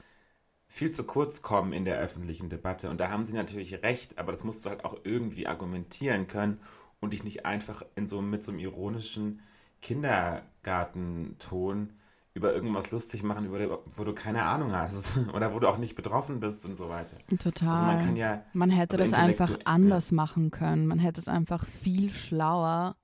[0.68, 2.90] viel zu kurz kommen in der öffentlichen Debatte.
[2.90, 6.60] Und da haben sie natürlich recht, aber das musst du halt auch irgendwie argumentieren können
[7.00, 9.42] und dich nicht einfach in so mit so einem ironischen
[9.82, 11.90] Kindergartenton
[12.34, 15.96] über irgendwas lustig machen, über, wo du keine Ahnung hast oder wo du auch nicht
[15.96, 17.18] betroffen bist und so weiter.
[17.42, 17.70] Total.
[17.70, 20.16] Also man, kann ja, man hätte also das einfach anders ja.
[20.16, 20.88] machen können.
[20.88, 22.96] Man hätte es einfach viel schlauer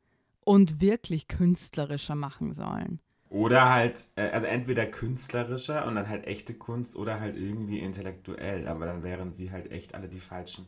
[0.42, 3.00] und wirklich künstlerischer machen sollen.
[3.30, 8.68] Oder halt, äh, also entweder künstlerischer und dann halt echte Kunst oder halt irgendwie intellektuell,
[8.68, 10.68] aber dann wären sie halt echt alle die falschen.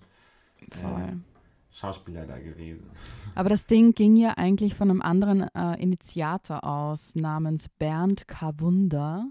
[0.82, 1.02] Voll.
[1.02, 1.37] Äh,
[1.78, 2.90] Schauspieler da gewesen.
[3.36, 8.54] Aber das Ding ging ja eigentlich von einem anderen äh, Initiator aus, namens Bernd K.
[8.58, 9.30] Wunder,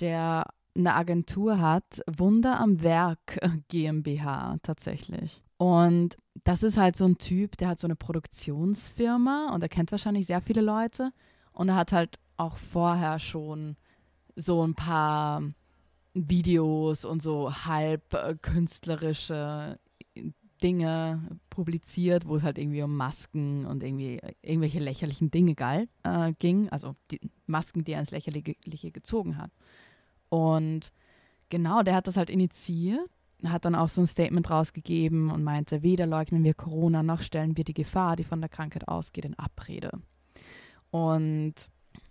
[0.00, 5.42] der eine Agentur hat, Wunder am Werk GmbH tatsächlich.
[5.56, 9.90] Und das ist halt so ein Typ, der hat so eine Produktionsfirma und er kennt
[9.90, 11.12] wahrscheinlich sehr viele Leute.
[11.52, 13.76] Und er hat halt auch vorher schon
[14.36, 15.42] so ein paar
[16.12, 19.78] Videos und so halb äh, künstlerische
[20.62, 26.32] Dinge publiziert, wo es halt irgendwie um Masken und irgendwie irgendwelche lächerlichen Dinge galt, äh,
[26.38, 26.68] ging.
[26.70, 29.50] Also die Masken, die er ins Lächerliche gezogen hat.
[30.28, 30.92] Und
[31.48, 33.08] genau, der hat das halt initiiert,
[33.44, 37.56] hat dann auch so ein Statement rausgegeben und meinte, weder leugnen wir Corona noch stellen
[37.56, 39.90] wir die Gefahr, die von der Krankheit ausgeht, in Abrede.
[40.90, 41.54] Und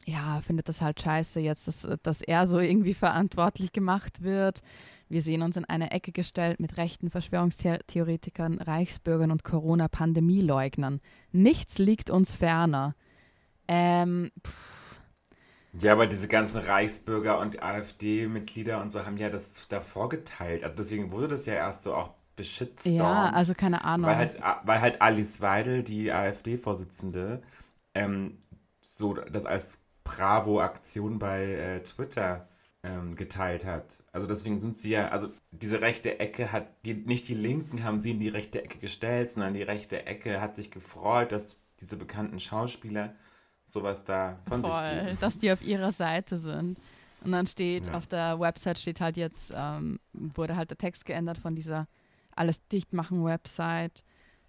[0.06, 4.62] ja, findet das halt scheiße jetzt, dass, dass er so irgendwie verantwortlich gemacht wird.
[5.10, 11.02] Wir sehen uns in eine Ecke gestellt mit rechten Verschwörungstheoretikern, Reichsbürgern und Corona-Pandemieleugnern.
[11.32, 12.96] Nichts liegt uns ferner.
[13.68, 14.32] Ähm,
[15.80, 20.64] ja, aber diese ganzen Reichsbürger und AfD-Mitglieder und so haben ja das davor geteilt.
[20.64, 22.86] Also deswegen wurde das ja erst so auch beschützt.
[22.86, 24.08] Ja, also keine Ahnung.
[24.08, 27.42] Weil halt, weil halt Alice Weidel, die AfD-Vorsitzende,
[27.94, 28.40] ähm,
[28.82, 32.48] so das als Bravo-Aktion bei äh, Twitter
[32.84, 34.04] ähm, geteilt hat.
[34.12, 37.98] Also deswegen sind sie ja, also diese rechte Ecke hat, die, nicht die Linken haben
[38.00, 41.96] sie in die rechte Ecke gestellt, sondern die rechte Ecke hat sich gefreut, dass diese
[41.98, 43.14] bekannten Schauspieler
[43.66, 45.18] sowas da von Voll, sich geben.
[45.22, 46.78] dass die auf ihrer Seite sind.
[47.24, 47.94] Und dann steht, Ja.
[47.94, 51.88] auf der Website steht halt jetzt, ähm, wurde halt der Text geändert von dieser
[52.36, 54.04] alles dicht machen Website.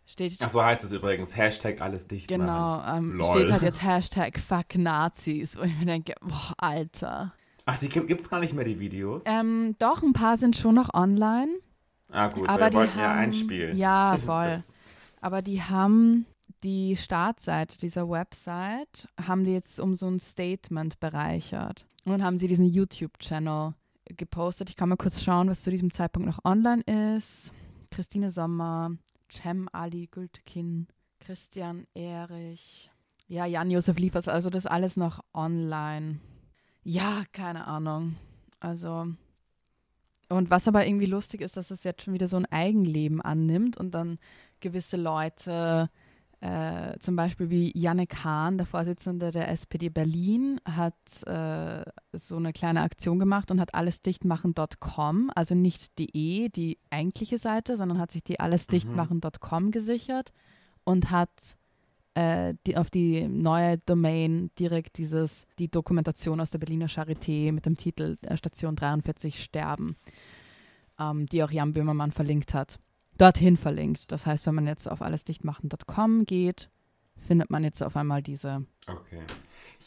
[0.07, 4.39] Steht, Ach so heißt es übrigens, Hashtag alles dicht genau, ähm, steht halt jetzt Hashtag
[4.39, 7.33] Fuck Nazis, wo ich mir denke, boah, Alter.
[7.65, 9.25] Ach, die gibt es gar nicht mehr, die Videos?
[9.27, 11.53] Ähm, doch, ein paar sind schon noch online.
[12.13, 13.77] ah gut, aber wir die wollten haben, ja einspielen.
[13.79, 14.63] Ja, voll.
[15.23, 16.27] aber die haben
[16.63, 21.87] die Startseite dieser Website, haben die jetzt um so ein Statement bereichert.
[22.05, 23.75] Und dann haben sie diesen YouTube-Channel
[24.17, 24.69] gepostet.
[24.69, 26.83] Ich kann mal kurz schauen, was zu diesem Zeitpunkt noch online
[27.17, 27.51] ist.
[27.91, 28.93] Christine Sommer,
[29.35, 30.87] Cem Ali Gültekin,
[31.21, 32.91] Christian Erich,
[33.27, 36.21] ja, Jan-Josef Liefers, also das alles noch online.
[36.83, 38.17] Ja, keine Ahnung.
[38.61, 39.07] Also,
[40.29, 43.77] und was aber irgendwie lustig ist, dass es jetzt schon wieder so ein Eigenleben annimmt
[43.77, 44.19] und dann
[44.61, 45.91] gewisse Leute,
[46.45, 52.53] äh, zum Beispiel wie Yannick Hahn, der Vorsitzende der SPD Berlin, hat äh, so eine
[52.53, 58.25] kleine Aktion gemacht und hat allesdichtmachen.com, also nicht de, die eigentliche Seite, sondern hat sich
[58.25, 60.35] die allesdichtmachen.com gesichert
[60.85, 61.31] und hat
[62.13, 67.65] äh, die, auf die neue Domain direkt dieses, die Dokumentation aus der Berliner Charité mit
[67.65, 69.97] dem Titel äh, Station 43 sterben,
[71.01, 72.79] ähm, die auch Jan Böhmermann verlinkt hat,
[73.19, 74.13] dorthin verlinkt.
[74.13, 76.71] Das heißt, wenn man jetzt auf allesdichtmachen.com geht,
[77.17, 78.65] findet man jetzt auf einmal diese.
[78.87, 79.23] Okay.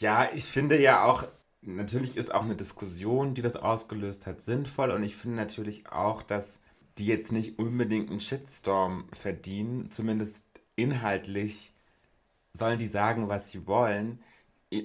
[0.00, 1.24] Ja, ich finde ja auch,
[1.62, 4.90] natürlich ist auch eine Diskussion, die das ausgelöst hat, sinnvoll.
[4.90, 6.60] Und ich finde natürlich auch, dass
[6.98, 10.44] die jetzt nicht unbedingt einen Shitstorm verdienen, zumindest
[10.76, 11.72] inhaltlich
[12.54, 14.20] sollen die sagen, was sie wollen.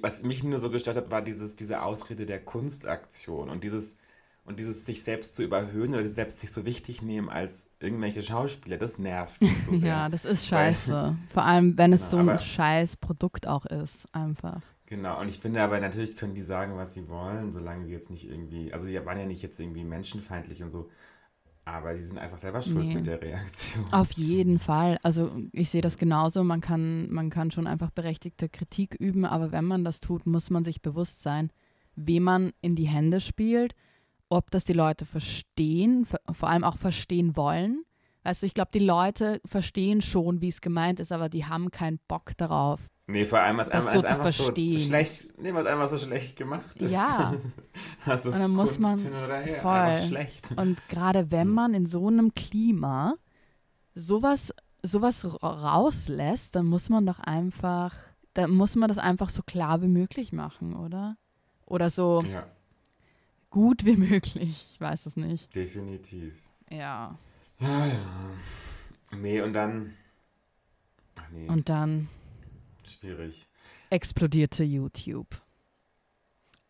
[0.01, 3.97] Was mich nur so gestört hat, war dieses, diese Ausrede der Kunstaktion und dieses,
[4.45, 8.77] und dieses sich selbst zu überhöhen oder selbst sich so wichtig nehmen als irgendwelche Schauspieler,
[8.77, 9.87] das nervt mich so sehr.
[9.87, 11.15] Ja, das ist scheiße.
[11.29, 14.61] Vor allem, wenn es Genau, so ein aber- scheiß Produkt auch ist, einfach.
[14.85, 18.09] Genau, und ich finde aber natürlich können die sagen, was sie wollen, solange sie jetzt
[18.11, 20.89] nicht irgendwie, also sie waren ja nicht jetzt irgendwie menschenfeindlich und so,
[21.65, 22.95] aber sie sind einfach selber schuld Nee.
[22.95, 23.85] mit der Reaktion.
[23.91, 24.99] Auf jeden Fall.
[25.01, 26.43] Also ich sehe das genauso.
[26.43, 30.49] Man kann, man kann schon einfach berechtigte Kritik üben, aber wenn man das tut, muss
[30.49, 31.51] man sich bewusst sein,
[31.95, 33.75] wem man in die Hände spielt,
[34.33, 37.83] ob das die Leute verstehen, ver- vor allem auch verstehen wollen.
[38.23, 41.71] Weißt du, ich glaube, die Leute verstehen schon, wie es gemeint ist, aber die haben
[41.71, 42.79] keinen Bock darauf.
[43.05, 44.79] Nee, vor allem, was Das einfach, so einfach so verstehen.
[44.79, 46.91] schlecht, nee, was einfach so schlecht gemacht ist.
[46.93, 47.33] Ja.
[48.05, 49.97] also Und dann muss man- her, voll.
[50.07, 50.53] schlecht.
[50.55, 51.53] Und gerade wenn Hm.
[51.53, 53.15] man in so einem Klima
[53.95, 57.93] sowas, sowas ra- rauslässt, dann muss man doch einfach,
[58.33, 61.17] dann muss man das einfach so klar wie möglich machen, oder?
[61.65, 62.45] Oder so Ja,
[63.53, 64.35] gut wie möglich.
[64.73, 65.55] Ich weiß es nicht.
[65.55, 66.49] definitiv.
[66.69, 67.17] Ja.
[67.59, 67.95] Ja, ja.
[69.15, 69.93] Nee, und dann,
[71.15, 72.09] ach nee, Und dann
[72.83, 73.47] schwierig.
[73.91, 75.39] explodierte YouTube.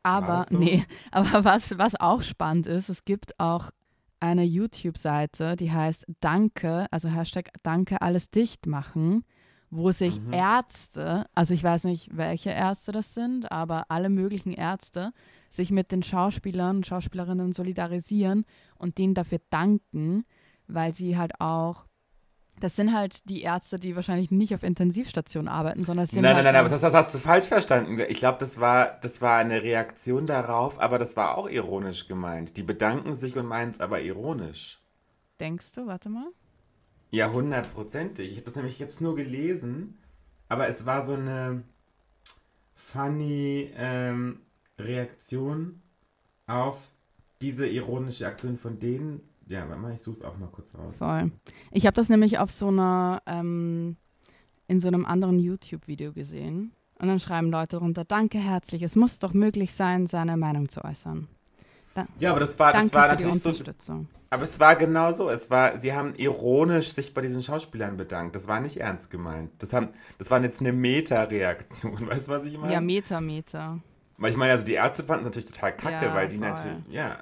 [0.03, 0.57] Aber, so?
[0.57, 3.71] nee, aber was, was auch spannend ist, es gibt auch
[4.19, 9.23] eine YouTube-Seite, die heißt Danke, also Hashtag Danke alles dicht machen,
[9.75, 10.33] wo sich Mhm.
[10.33, 15.13] Ärzte, also ich weiß nicht, welche Ärzte das sind, aber alle möglichen Ärzte
[15.49, 18.45] sich mit den Schauspielern und Schauspielerinnen solidarisieren
[18.77, 20.25] und denen dafür danken,
[20.67, 21.85] weil sie halt auch,
[22.59, 26.35] das sind halt die Ärzte, die wahrscheinlich nicht auf Intensivstationen arbeiten, sondern es sind Nein,
[26.35, 27.99] halt nein, nein, aber das, das hast du falsch verstanden.
[28.09, 32.55] Ich glaube, das war, das war eine Reaktion darauf, aber das war auch ironisch gemeint.
[32.57, 34.79] Die bedanken sich und meinen es aber ironisch.
[35.39, 36.27] Denkst du, warte mal?
[37.13, 38.31] Ja, hundertprozentig.
[38.31, 39.99] Ich habe das nämlich, ich es nur gelesen,
[40.49, 41.63] aber es war so eine
[42.73, 44.39] funny ähm,
[44.79, 45.83] Reaktion
[46.47, 46.89] auf
[47.39, 49.21] diese ironische Aktion von denen.
[49.47, 50.95] Ja, warte mal, ich suche es auch mal kurz raus.
[50.97, 51.31] Voll.
[51.69, 53.95] Ich habe das nämlich auf so einer, ähm,
[54.67, 56.71] in so einem anderen YouTube-Video gesehen.
[56.97, 60.83] Und dann schreiben Leute darunter, danke herzlich, es muss doch möglich sein, seine Meinung zu
[60.83, 61.27] äußern.
[62.19, 64.05] Ja, aber das war, das war natürlich so.
[64.29, 65.29] Aber es war genau so.
[65.29, 68.35] Es war, sie haben ironisch sich bei diesen Schauspielern bedankt.
[68.35, 69.51] Das war nicht ernst gemeint.
[69.59, 72.07] Das, haben, das war jetzt eine Meta-Reaktion.
[72.07, 72.73] Weißt du, was ich meine?
[72.73, 73.79] Ja, Meter, Meter.
[74.17, 76.47] Weil ich meine, also die Ärzte fanden es natürlich total kacke, Ja, weil die voll.
[76.47, 77.17] natürlich, ja,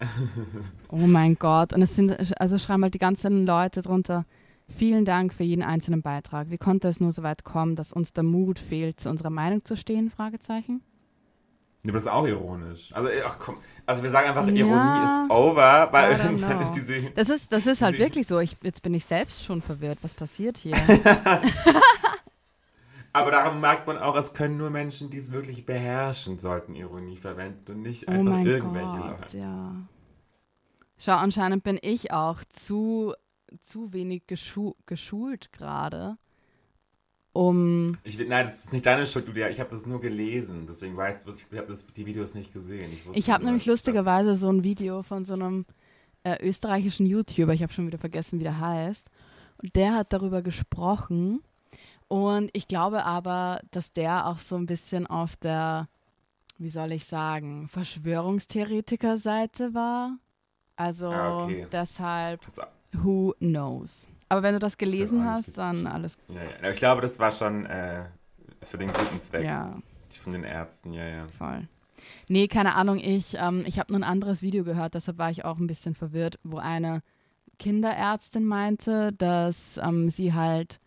[0.88, 1.72] Oh mein Gott.
[1.72, 4.24] Und es sind, also schreiben halt die ganzen Leute drunter,
[4.68, 6.50] vielen Dank für jeden einzelnen Beitrag.
[6.50, 9.64] Wie konnte es nur so weit kommen, dass uns der Mut fehlt, zu unserer Meinung
[9.64, 10.10] zu stehen?
[10.10, 10.82] Fragezeichen.
[11.82, 12.92] Ja, aber das ist auch ironisch.
[12.92, 13.56] Also, ach komm.
[13.86, 16.60] Also, wir sagen einfach, Ja, Ironie ist over, weil irgendwann know.
[16.60, 17.00] ist diese.
[17.12, 18.38] Das ist, das ist halt wirklich so.
[18.38, 19.98] Ich, jetzt bin ich selbst schon verwirrt.
[20.02, 20.76] Was passiert hier?
[23.12, 27.16] Aber daran merkt man auch, es können nur Menschen, die es wirklich beherrschen, sollten Ironie
[27.16, 29.38] verwenden und nicht Oh einfach mein irgendwelche Gott, Leute.
[29.38, 29.74] ja.
[30.98, 33.14] Schau, anscheinend bin ich auch zu,
[33.62, 36.18] zu wenig geschu geschult gerade,
[37.32, 39.48] um Ich, nein, das ist nicht deine Schuld, Julia.
[39.50, 40.66] Ich habe das nur gelesen.
[40.68, 42.90] Deswegen weißt du, ich habe das- die Videos nicht gesehen.
[42.92, 45.64] Ich, Ich habe nämlich lustigerweise so ein Video von so einem
[46.22, 49.06] äh, österreichischen YouTuber, ich habe schon wieder vergessen, wie der heißt,
[49.62, 51.42] und der hat darüber gesprochen.
[52.08, 55.88] Und ich glaube aber, dass der auch so ein bisschen auf der,
[56.58, 57.68] wie soll ich sagen,
[58.60, 60.18] Verschwörungstheoretiker-Seite war.
[60.76, 61.66] Also Ah, okay.
[61.70, 62.40] deshalb,
[62.92, 64.06] who knows.
[64.30, 66.70] Aber wenn du das gelesen alles hast, dann alles ja, ja.
[66.70, 68.04] Ich glaube, das war schon äh,
[68.62, 69.76] für den guten Zweck ja.
[70.08, 70.92] von den Ärzten.
[70.94, 71.26] Ja, ja.
[71.36, 71.68] Voll.
[72.28, 75.44] Nee, keine Ahnung, ich, ähm, ich habe nur ein anderes Video gehört, deshalb war ich
[75.44, 77.02] auch ein bisschen verwirrt, wo eine
[77.58, 80.80] Kinderärztin meinte, dass ähm, sie halt,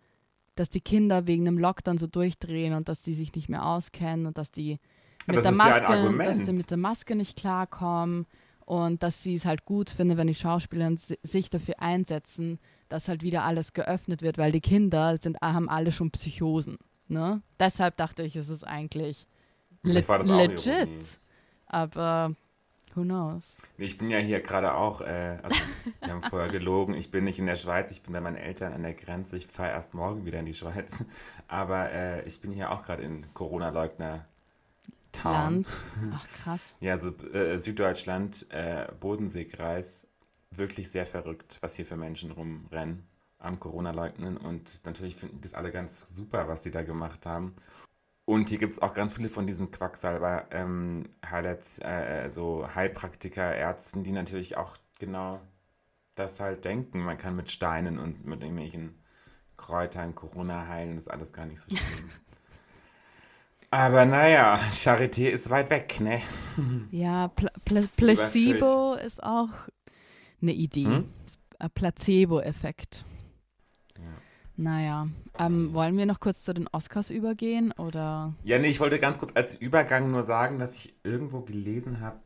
[0.55, 4.25] dass die Kinder wegen dem Lockdown so durchdrehen und dass die sich nicht mehr auskennen
[4.25, 4.79] und dass die
[5.27, 8.25] mit das der ist ja Maske, dass sie mit der Maske nicht klarkommen
[8.65, 12.59] und dass sie es halt gut finde, wenn die Schauspieler si- sich dafür einsetzen,
[12.93, 16.77] dass halt wieder alles geöffnet wird, weil die Kinder sind, haben alle schon Psychosen.
[17.07, 17.41] Ne?
[17.59, 19.25] Deshalb dachte ich, es ist eigentlich
[19.81, 21.19] le legit.
[21.65, 22.35] Aber
[22.93, 23.57] who knows?
[23.79, 25.55] Ich bin ja hier gerade auch, äh, also
[26.01, 28.73] wir haben vorher gelogen, ich bin nicht in der Schweiz, ich bin bei meinen Eltern
[28.73, 31.03] an der Grenze, ich fahre erst morgen wieder in die Schweiz,
[31.47, 34.23] aber äh, ich bin hier auch gerade in Corona-Leugner-Town.
[35.23, 35.67] Land.
[36.13, 36.75] Ach krass.
[36.79, 40.05] Ja, so äh, Süddeutschland, äh, Bodenseekreis,
[40.57, 43.07] wirklich sehr verrückt, was hier für Menschen rumrennen
[43.39, 47.53] am Corona-Leugnen und natürlich finden das alle ganz super, was die da gemacht haben.
[48.25, 53.53] Und hier gibt es auch ganz viele von diesen Quacksalber, ähm, Highlights, äh, so Heilpraktiker,
[53.53, 55.41] Ärzten, die natürlich auch genau
[56.15, 57.01] das halt denken.
[57.01, 58.95] Man kann mit Steinen und mit irgendwelchen
[59.57, 62.09] Kräutern Corona heilen, das ist alles gar nicht so schlimm.
[63.71, 66.21] Aber naja, Charité ist weit weg, ne?
[66.91, 69.49] Ja, Pla Pla Placebo ist auch
[70.43, 70.85] eine Idee.
[70.85, 71.05] Hm?
[71.73, 73.05] Placebo-Effekt.
[73.95, 74.03] Ja.
[74.55, 75.07] Naja,
[75.39, 78.35] ähm, wollen wir noch kurz zu den Oscars übergehen oder?
[78.43, 82.19] Ja, nee, ich wollte ganz kurz als Übergang nur sagen, dass ich irgendwo gelesen habe,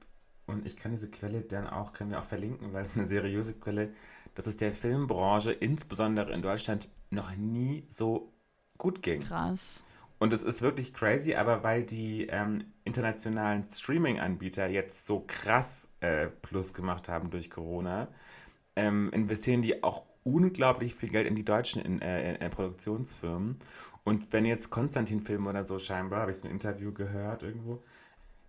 [0.46, 3.54] und ich kann diese Quelle dann auch, können wir auch verlinken, weil es eine seriöse
[3.54, 3.94] Quelle,
[4.36, 8.34] dass es der Filmbranche, insbesondere in Deutschland, noch nie so
[8.78, 9.22] gut ging.
[9.22, 9.84] Krass.
[10.20, 16.28] Und es ist wirklich crazy, aber weil die ähm, internationalen Streaming-Anbieter jetzt so krass äh,
[16.28, 18.08] Plus gemacht haben durch Corona,
[18.76, 23.58] ähm, investieren die auch unglaublich viel Geld in die deutschen in, äh, in, äh, Produktionsfirmen.
[24.04, 27.84] Und wenn jetzt Konstantin-Film oder so scheinbar, habe ich so ein Interview gehört irgendwo,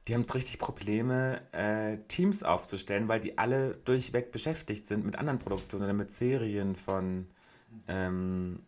[0.07, 5.39] die haben richtig Probleme, äh, Teams aufzustellen, weil die alle durchweg beschäftigt sind mit anderen
[5.39, 7.27] Produktionen oder mit Serien von
[7.89, 8.61] ähm,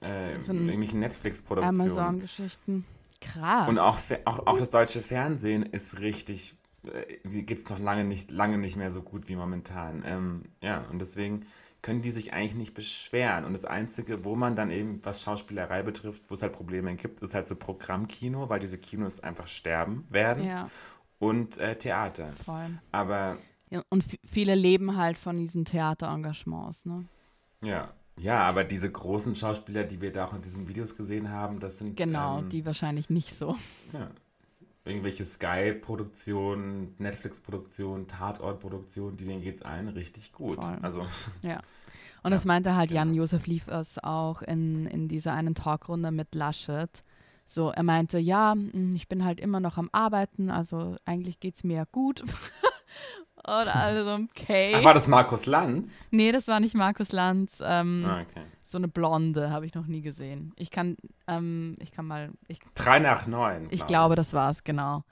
[0.00, 1.80] äh, So irgendwelchen Netflix-Produktionen.
[1.80, 2.84] Amazon-Geschichten.
[3.20, 3.68] Krass.
[3.68, 8.30] Und auch, auch, auch das deutsche Fernsehen ist richtig, äh, geht es noch lange nicht,
[8.30, 10.02] lange nicht mehr so gut wie momentan.
[10.06, 11.46] Ähm, ja, und deswegen
[11.82, 13.44] können die sich eigentlich nicht beschweren.
[13.44, 17.20] Und das Einzige, wo man dann eben, was Schauspielerei betrifft, wo es halt Probleme gibt,
[17.22, 20.70] ist halt so Programmkino, weil diese Kinos einfach sterben werden Ja,
[21.18, 22.32] und äh, Theater.
[22.44, 22.78] voll.
[22.92, 23.38] Aber
[23.70, 27.04] Ja, und viele leben halt von diesen Theaterengagements, ne?
[27.64, 31.60] ja, ja, aber diese großen Schauspieler, die wir da auch in diesen Videos gesehen haben,
[31.60, 33.56] das sind Genau, ähm, die wahrscheinlich nicht so.
[33.92, 34.10] Ja.
[34.84, 40.62] Irgendwelche Sky-Produktionen, Netflix-Produktionen, Tatort-Produktionen, die denen geht's allen richtig gut.
[40.62, 40.78] Voll.
[40.82, 41.06] Also,
[41.42, 41.60] Ja.
[42.22, 43.00] Und das meinte halt genau.
[43.00, 47.02] Jan-Josef Liefers auch in, in dieser einen Talkrunde mit Laschet.
[47.46, 51.64] So, er meinte, ja, mm, ich bin halt immer noch am Arbeiten, also eigentlich geht's
[51.64, 52.22] mir ja gut.
[53.44, 54.74] Oder also, okay.
[54.76, 56.06] ach, war das Markus Lanz?
[56.10, 57.58] nee, das war nicht Markus Lanz.
[57.62, 58.44] Ähm, Ah, okay.
[58.64, 60.52] So eine Blonde habe ich noch nie gesehen.
[60.56, 60.96] Ich kann,
[61.26, 63.66] ähm, ich kann mal, ich, Drei nach neun.
[63.70, 65.02] ich glaube, das war's, genau.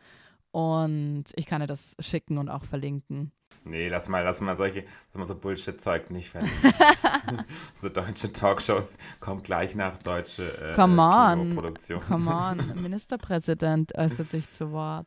[0.53, 3.33] Und ich kann dir das schicken und auch verlinken.
[3.65, 6.73] Nee, lass mal, lass mal solche, lass mal so Bullshit-Zeug nicht verlinken.
[7.75, 11.57] so deutsche Talkshows kommt gleich nach deutsche äh, Come on.
[12.07, 15.07] Come on, Ministerpräsident äußert sich zu Wort.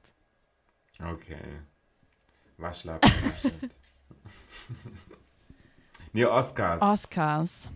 [1.02, 1.62] Okay.
[2.62, 3.12] Waschlappen.
[6.14, 6.82] Nee, Oscars.
[6.82, 7.70] Oscars.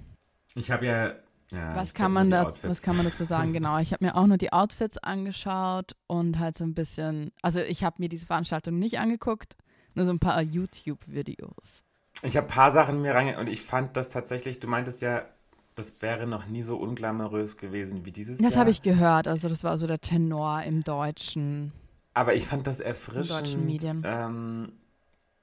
[0.55, 1.13] ich habe ja.
[1.51, 3.53] ja Was kann, man da, was kann man dazu sagen?
[3.53, 7.59] Genau, ich habe mir auch nur die Outfits angeschaut und halt so ein bisschen, also
[7.61, 9.55] ich habe mir diese Veranstaltung nicht angeguckt,
[9.93, 11.83] nur so ein paar YouTube-Videos.
[12.23, 15.23] Ich habe ein paar Sachen mir reinge und ich fand das tatsächlich, du meintest ja,
[15.75, 18.49] das wäre noch nie so unglamourös gewesen wie dieses Jahr.
[18.49, 21.71] Das habe ich gehört, also das war so der Tenor im Deutschen.
[22.15, 23.41] Aber ich fand das erfrischend.
[23.41, 24.01] deutschen Medien.
[24.05, 24.71] Ähm,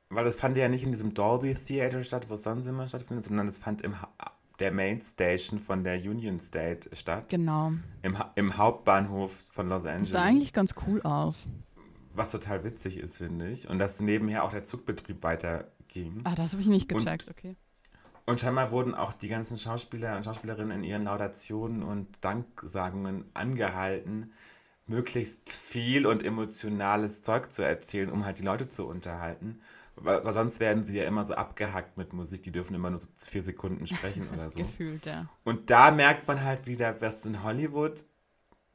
[0.09, 3.25] weil das fand ja nicht in diesem Dolby Theater statt, wo es sonst immer stattfindet,
[3.25, 4.09] sondern das fand im ha
[4.59, 7.29] der Mainstation von der Union State statt.
[7.31, 7.73] Genau.
[8.03, 10.11] Im, Ha- im Hauptbahnhof von Los Angeles.
[10.11, 11.47] Sah eigentlich ganz cool aus.
[12.15, 13.69] was total witzig ist, finde ich.
[13.69, 16.21] Und dass nebenher auch der Zugbetrieb weiterging.
[16.25, 17.57] Ah, das habe ich nicht Und- gecheckt, okay.
[18.27, 24.33] Und scheinbar wurden auch die ganzen Schauspieler und Schauspielerinnen in ihren Laudationen und Danksagungen angehalten,
[24.93, 29.61] möglichst viel und emotionales Zeug zu erzählen, um halt die Leute zu unterhalten.
[29.97, 33.09] Weil, sonst werden sie ja immer so abgehackt mit Musik, die dürfen immer nur so
[33.27, 34.61] vier Sekunden sprechen oder so.
[34.61, 35.27] Gefühlt, ja.
[35.45, 38.05] Und da merkt man halt wieder, was in Hollywood,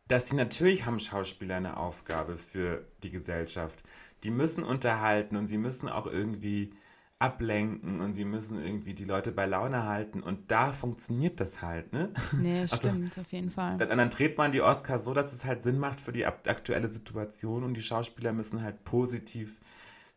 [0.08, 3.84] dass die natürlich haben Schauspieler eine Aufgabe für die Gesellschaft.
[4.24, 6.74] Die müssen unterhalten und sie müssen auch irgendwie
[7.20, 11.92] ablenken und sie müssen irgendwie die Leute bei Laune halten und da funktioniert das halt,
[11.92, 12.12] ne?
[12.40, 13.76] Nee, Also, stimmt, auf jeden Fall.
[13.78, 16.88] Dann, dann dreht man die Oscars so, dass es halt Sinn macht für die aktuelle
[16.88, 19.60] Situation und die Schauspieler müssen halt positiv,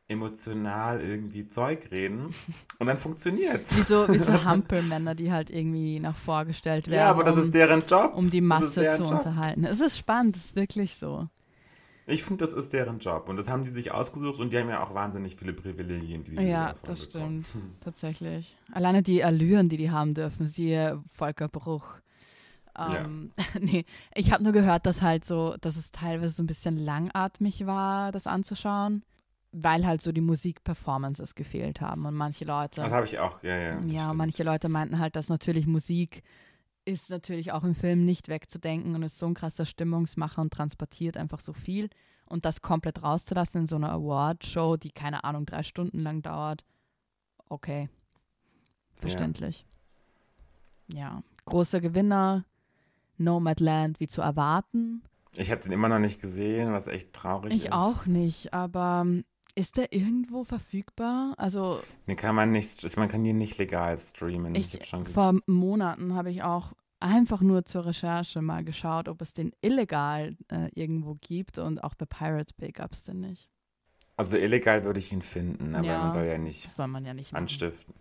[0.09, 2.35] emotional irgendwie Zeug reden
[2.79, 3.77] und dann funktioniert's.
[3.79, 6.99] Wie so, wie so Hampelmänner, die halt irgendwie nach vorgestellt werden.
[6.99, 8.15] Ja, aber das um, ist deren Job.
[8.17, 9.13] um die Masse zu Job.
[9.13, 9.65] unterhalten.
[9.65, 11.29] Es ist spannend, es ist wirklich so.
[12.11, 13.29] Ich finde, das ist deren Job.
[13.29, 16.37] Und das haben die sich ausgesucht und die haben ja auch wahnsinnig viele Privilegien, die
[16.37, 17.45] die Ja, das bekommen.
[17.45, 17.65] stimmt.
[17.81, 18.57] Tatsächlich.
[18.73, 22.01] Alleine die Allüren, die die haben dürfen, siehe Volker Bruch.
[22.79, 23.85] Ähm, nee,
[24.15, 28.13] ich habe nur gehört, dass halt so, dass es teilweise so ein bisschen langatmig war,
[28.13, 29.03] das anzuschauen,
[29.53, 32.83] weil halt so die Musikperformances gefehlt haben und manche Leute.
[32.83, 33.81] Das habe ich auch, ja, ja.
[33.87, 34.15] Ja, stimmt.
[34.19, 36.23] manche Leute meinten halt, dass natürlich Musik
[36.85, 41.17] ist natürlich auch im Film nicht wegzudenken und ist so ein krasser Stimmungsmacher und transportiert
[41.17, 41.91] einfach so viel.
[42.27, 46.65] Und das komplett rauszulassen in so einer Award-Show, die keine Ahnung, drei Stunden lang dauert,
[47.49, 47.89] okay.
[48.95, 49.67] Verständlich.
[50.87, 51.23] Ja.
[51.47, 52.45] Großer Gewinner,
[53.19, 55.03] Nomadland, wie zu erwarten.
[55.37, 57.65] Ich habe den immer noch nicht gesehen, was echt traurig ist.
[57.65, 59.25] Ich auch nicht, aber ähm,
[59.61, 61.35] ist der irgendwo verfügbar?
[61.37, 64.55] Also Den kann man nicht, man kann ihn nicht legal streamen.
[64.55, 69.23] Ich, Ich, schon vor Monaten habe ich auch einfach nur zur Recherche mal geschaut, ob
[69.23, 73.49] es den illegal äh, irgendwo gibt und auch bei Pirate Bay gab es den nicht.
[74.17, 75.99] Also illegal würde ich ihn finden, aber Ja.
[76.03, 77.43] man soll ja nicht soll man ja nicht machen.
[77.45, 77.95] anstiften.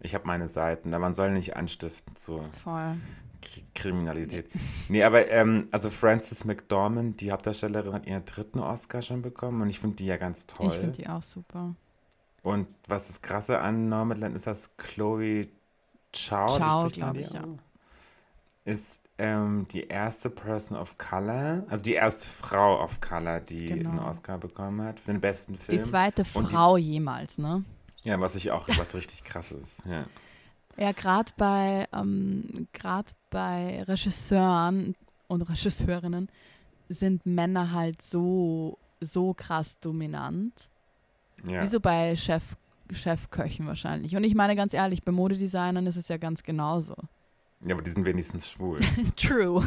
[0.00, 2.94] Ich habe meine Seiten, aber man soll nicht anstiften zur Voll.
[3.40, 4.50] K Kriminalität.
[4.88, 9.70] Nee, aber ähm, also Frances McDormand, die Hauptdarstellerin, hat ihren dritten Oscar schon bekommen und
[9.70, 10.68] ich finde die ja ganz toll.
[10.68, 11.74] Ich finde die auch super.
[12.42, 15.48] Und was das Krasse an Nomadland ist, dass Chloe
[16.14, 17.44] Chow, Chow, spricht man glaub die ich, ja.
[18.64, 23.90] ist ähm, die erste Person of Color, also die erste Frau of Color, die Genau.
[23.90, 25.84] einen Oscar bekommen hat für den besten Die Film.
[25.84, 27.64] zweite Und die- Frau jemals, ne?
[28.02, 29.82] Ja, was ich auch, was richtig krass ist.
[29.84, 30.06] Ja.
[30.78, 34.94] Ja, gerade bei, ähm, grad bei Regisseuren
[35.28, 36.28] und Regisseurinnen
[36.88, 40.70] sind Männer halt so, so krass dominant.
[41.46, 41.62] Ja.
[41.62, 42.56] Wie so bei Chef,
[42.92, 44.16] Chefköchen wahrscheinlich.
[44.16, 46.96] Und ich meine ganz ehrlich, bei Modedesignern ist es ja ganz genauso.
[47.60, 48.80] ja, aber die sind wenigstens schwul.
[49.16, 49.64] True.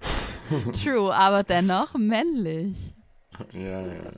[0.82, 2.94] True, aber dennoch männlich.
[3.52, 4.12] ja, ja.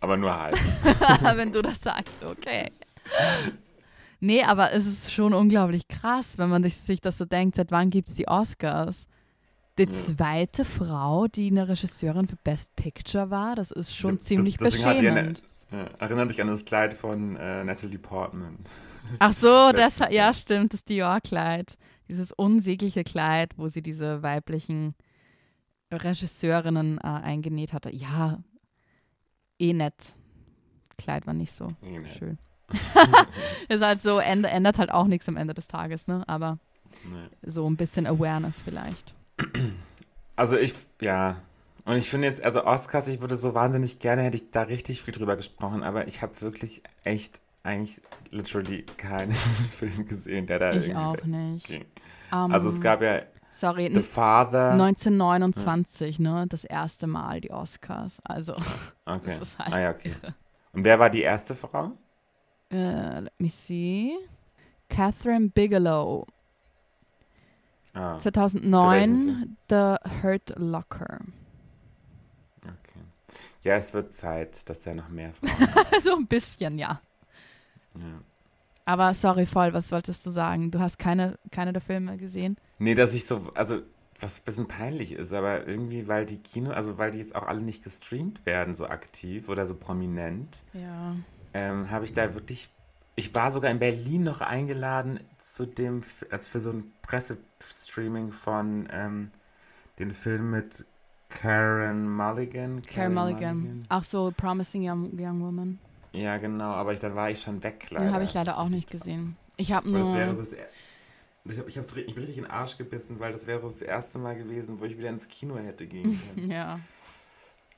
[0.00, 0.56] Aber nur halb.
[1.36, 2.70] wenn du das sagst, okay.
[4.20, 7.70] Nee, aber es ist schon unglaublich krass, wenn man sich, sich das so denkt, seit
[7.70, 9.06] wann gibt es die Oscars?
[9.76, 14.60] Die zweite Frau, die eine Regisseurin für Best Picture war, das ist schon Das- ziemlich
[14.60, 15.42] eine- beschämend.
[15.72, 18.58] Ja, erinnert dich an das Kleid von äh, Natalie Portman.
[19.18, 21.76] Ach so, das, ja stimmt, das Dior-Kleid.
[22.08, 24.94] Dieses unsägliche Kleid, wo sie diese weiblichen
[25.90, 27.92] Regisseurinnen äh, eingenäht hatte.
[27.94, 28.38] Ja,
[29.58, 30.14] eh nett.
[30.98, 32.00] Kleid war nicht so nee.
[32.16, 32.38] schön.
[33.68, 36.22] ist halt so, änd ändert halt auch nichts am Ende des Tages, ne?
[36.26, 36.58] Aber
[37.04, 37.28] Nee.
[37.50, 39.14] so ein bisschen Awareness vielleicht.
[40.36, 41.36] Also ich, ja.
[41.84, 45.00] Und ich finde jetzt, also Oscars, ich würde so wahnsinnig gerne, hätte ich da richtig
[45.02, 48.00] viel drüber gesprochen, aber ich habe wirklich echt eigentlich
[48.30, 49.30] literally keinen
[49.70, 51.66] Film gesehen, der da Ich irgendwie auch nicht.
[51.68, 51.84] ging.
[52.32, 53.20] Ähm, Also es gab ja
[53.52, 54.72] sorry, The Father.
[54.72, 56.46] 1929, ne?
[56.48, 58.18] Das erste Mal die Oscars.
[58.24, 58.54] Also,
[59.04, 59.36] Okay.
[59.38, 60.08] das ist halt Ah ja, okay.
[60.10, 60.34] irre.
[60.72, 61.92] Und wer war die erste Frau?
[62.70, 64.16] Äh, let me see.
[64.88, 66.26] Catherine Bigelow,
[67.94, 71.20] Ah, 2009, The Hurt Locker.
[72.62, 73.00] okay.
[73.62, 75.68] Ja, es wird Zeit, dass da noch mehr Frauen.
[76.02, 77.00] so ein bisschen, ja.
[77.94, 78.20] ja.
[78.84, 80.70] Aber sorry, voll, was wolltest du sagen?
[80.70, 82.56] Du hast keine, keine der Filme gesehen?
[82.78, 83.80] Nee, dass ich so, also
[84.20, 87.46] was ein bisschen peinlich ist, aber irgendwie, weil die Kino, also weil die jetzt auch
[87.46, 91.16] alle nicht gestreamt werden, so aktiv oder so prominent, Ja.
[91.54, 92.68] Ähm, habe ich da wirklich,
[93.16, 98.32] ich war sogar in Berlin noch eingeladen zu dem, F- als für so ein Pressestreaming
[98.32, 99.30] von ähm,
[99.98, 100.84] den Film mit
[101.28, 102.82] Karen Mulligan.
[102.82, 103.84] Carey Mulligan.
[103.88, 105.78] Ach so, Promising Young, Young Woman.
[106.12, 108.06] Ja, genau, aber ich, dann war ich schon weg, leider.
[108.06, 109.36] Den habe ich leider Das auch nicht gesehen.
[109.56, 110.36] Ich habe Aber das wäre nur.
[110.36, 110.54] das,
[111.46, 113.82] Ich, hab, ich, hab's, ich bin richtig in den Arsch gebissen, weil das wäre das
[113.82, 116.50] erste Mal gewesen, wo ich wieder ins Kino hätte gehen können.
[116.50, 116.80] Ja.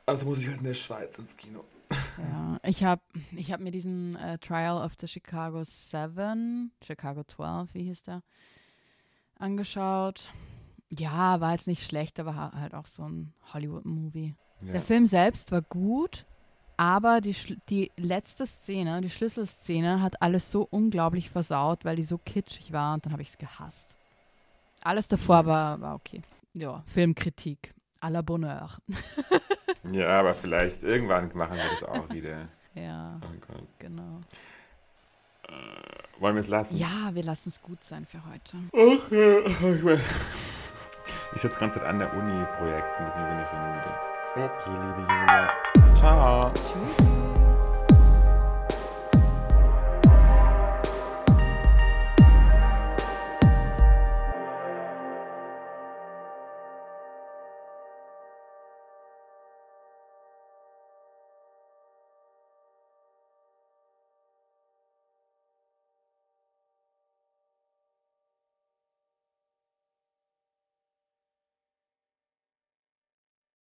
[0.06, 1.64] Also muss ich halt in der Schweiz ins Kino.
[2.18, 3.02] Ja, ich habe
[3.32, 8.22] ich hab mir diesen äh, Trial of the Chicago 7, Chicago 12, wie hieß der,
[9.38, 10.30] angeschaut.
[10.90, 14.34] Ja, war jetzt nicht schlecht, aber ha- halt auch so ein Hollywood-Movie.
[14.64, 14.72] Ja.
[14.72, 16.24] Der Film selbst war gut,
[16.76, 17.34] aber die,
[17.68, 22.94] die letzte Szene, die Schlüsselszene, hat alles so unglaublich versaut, weil die so kitschig war
[22.94, 23.94] und dann habe ich es gehasst.
[24.82, 26.22] Alles davor war, war okay.
[26.54, 27.74] Ja, Filmkritik.
[28.00, 28.78] À la Bonheur.
[29.92, 32.48] ja, aber vielleicht irgendwann machen wir das auch wieder.
[32.74, 33.66] Ja, Oh Gott.
[33.78, 34.20] genau.
[36.18, 36.76] Wollen wir es lassen?
[36.76, 38.58] Ja, wir lassen es gut sein für heute.
[38.74, 39.08] Ich
[39.82, 40.00] bin-
[41.34, 43.94] Ich sitze ganz an der Uni Projekten, deswegen bin ich so müde.
[44.36, 45.50] Okay, liebe Julia.
[45.94, 46.52] Ciao.
[46.52, 47.25] Tschüss.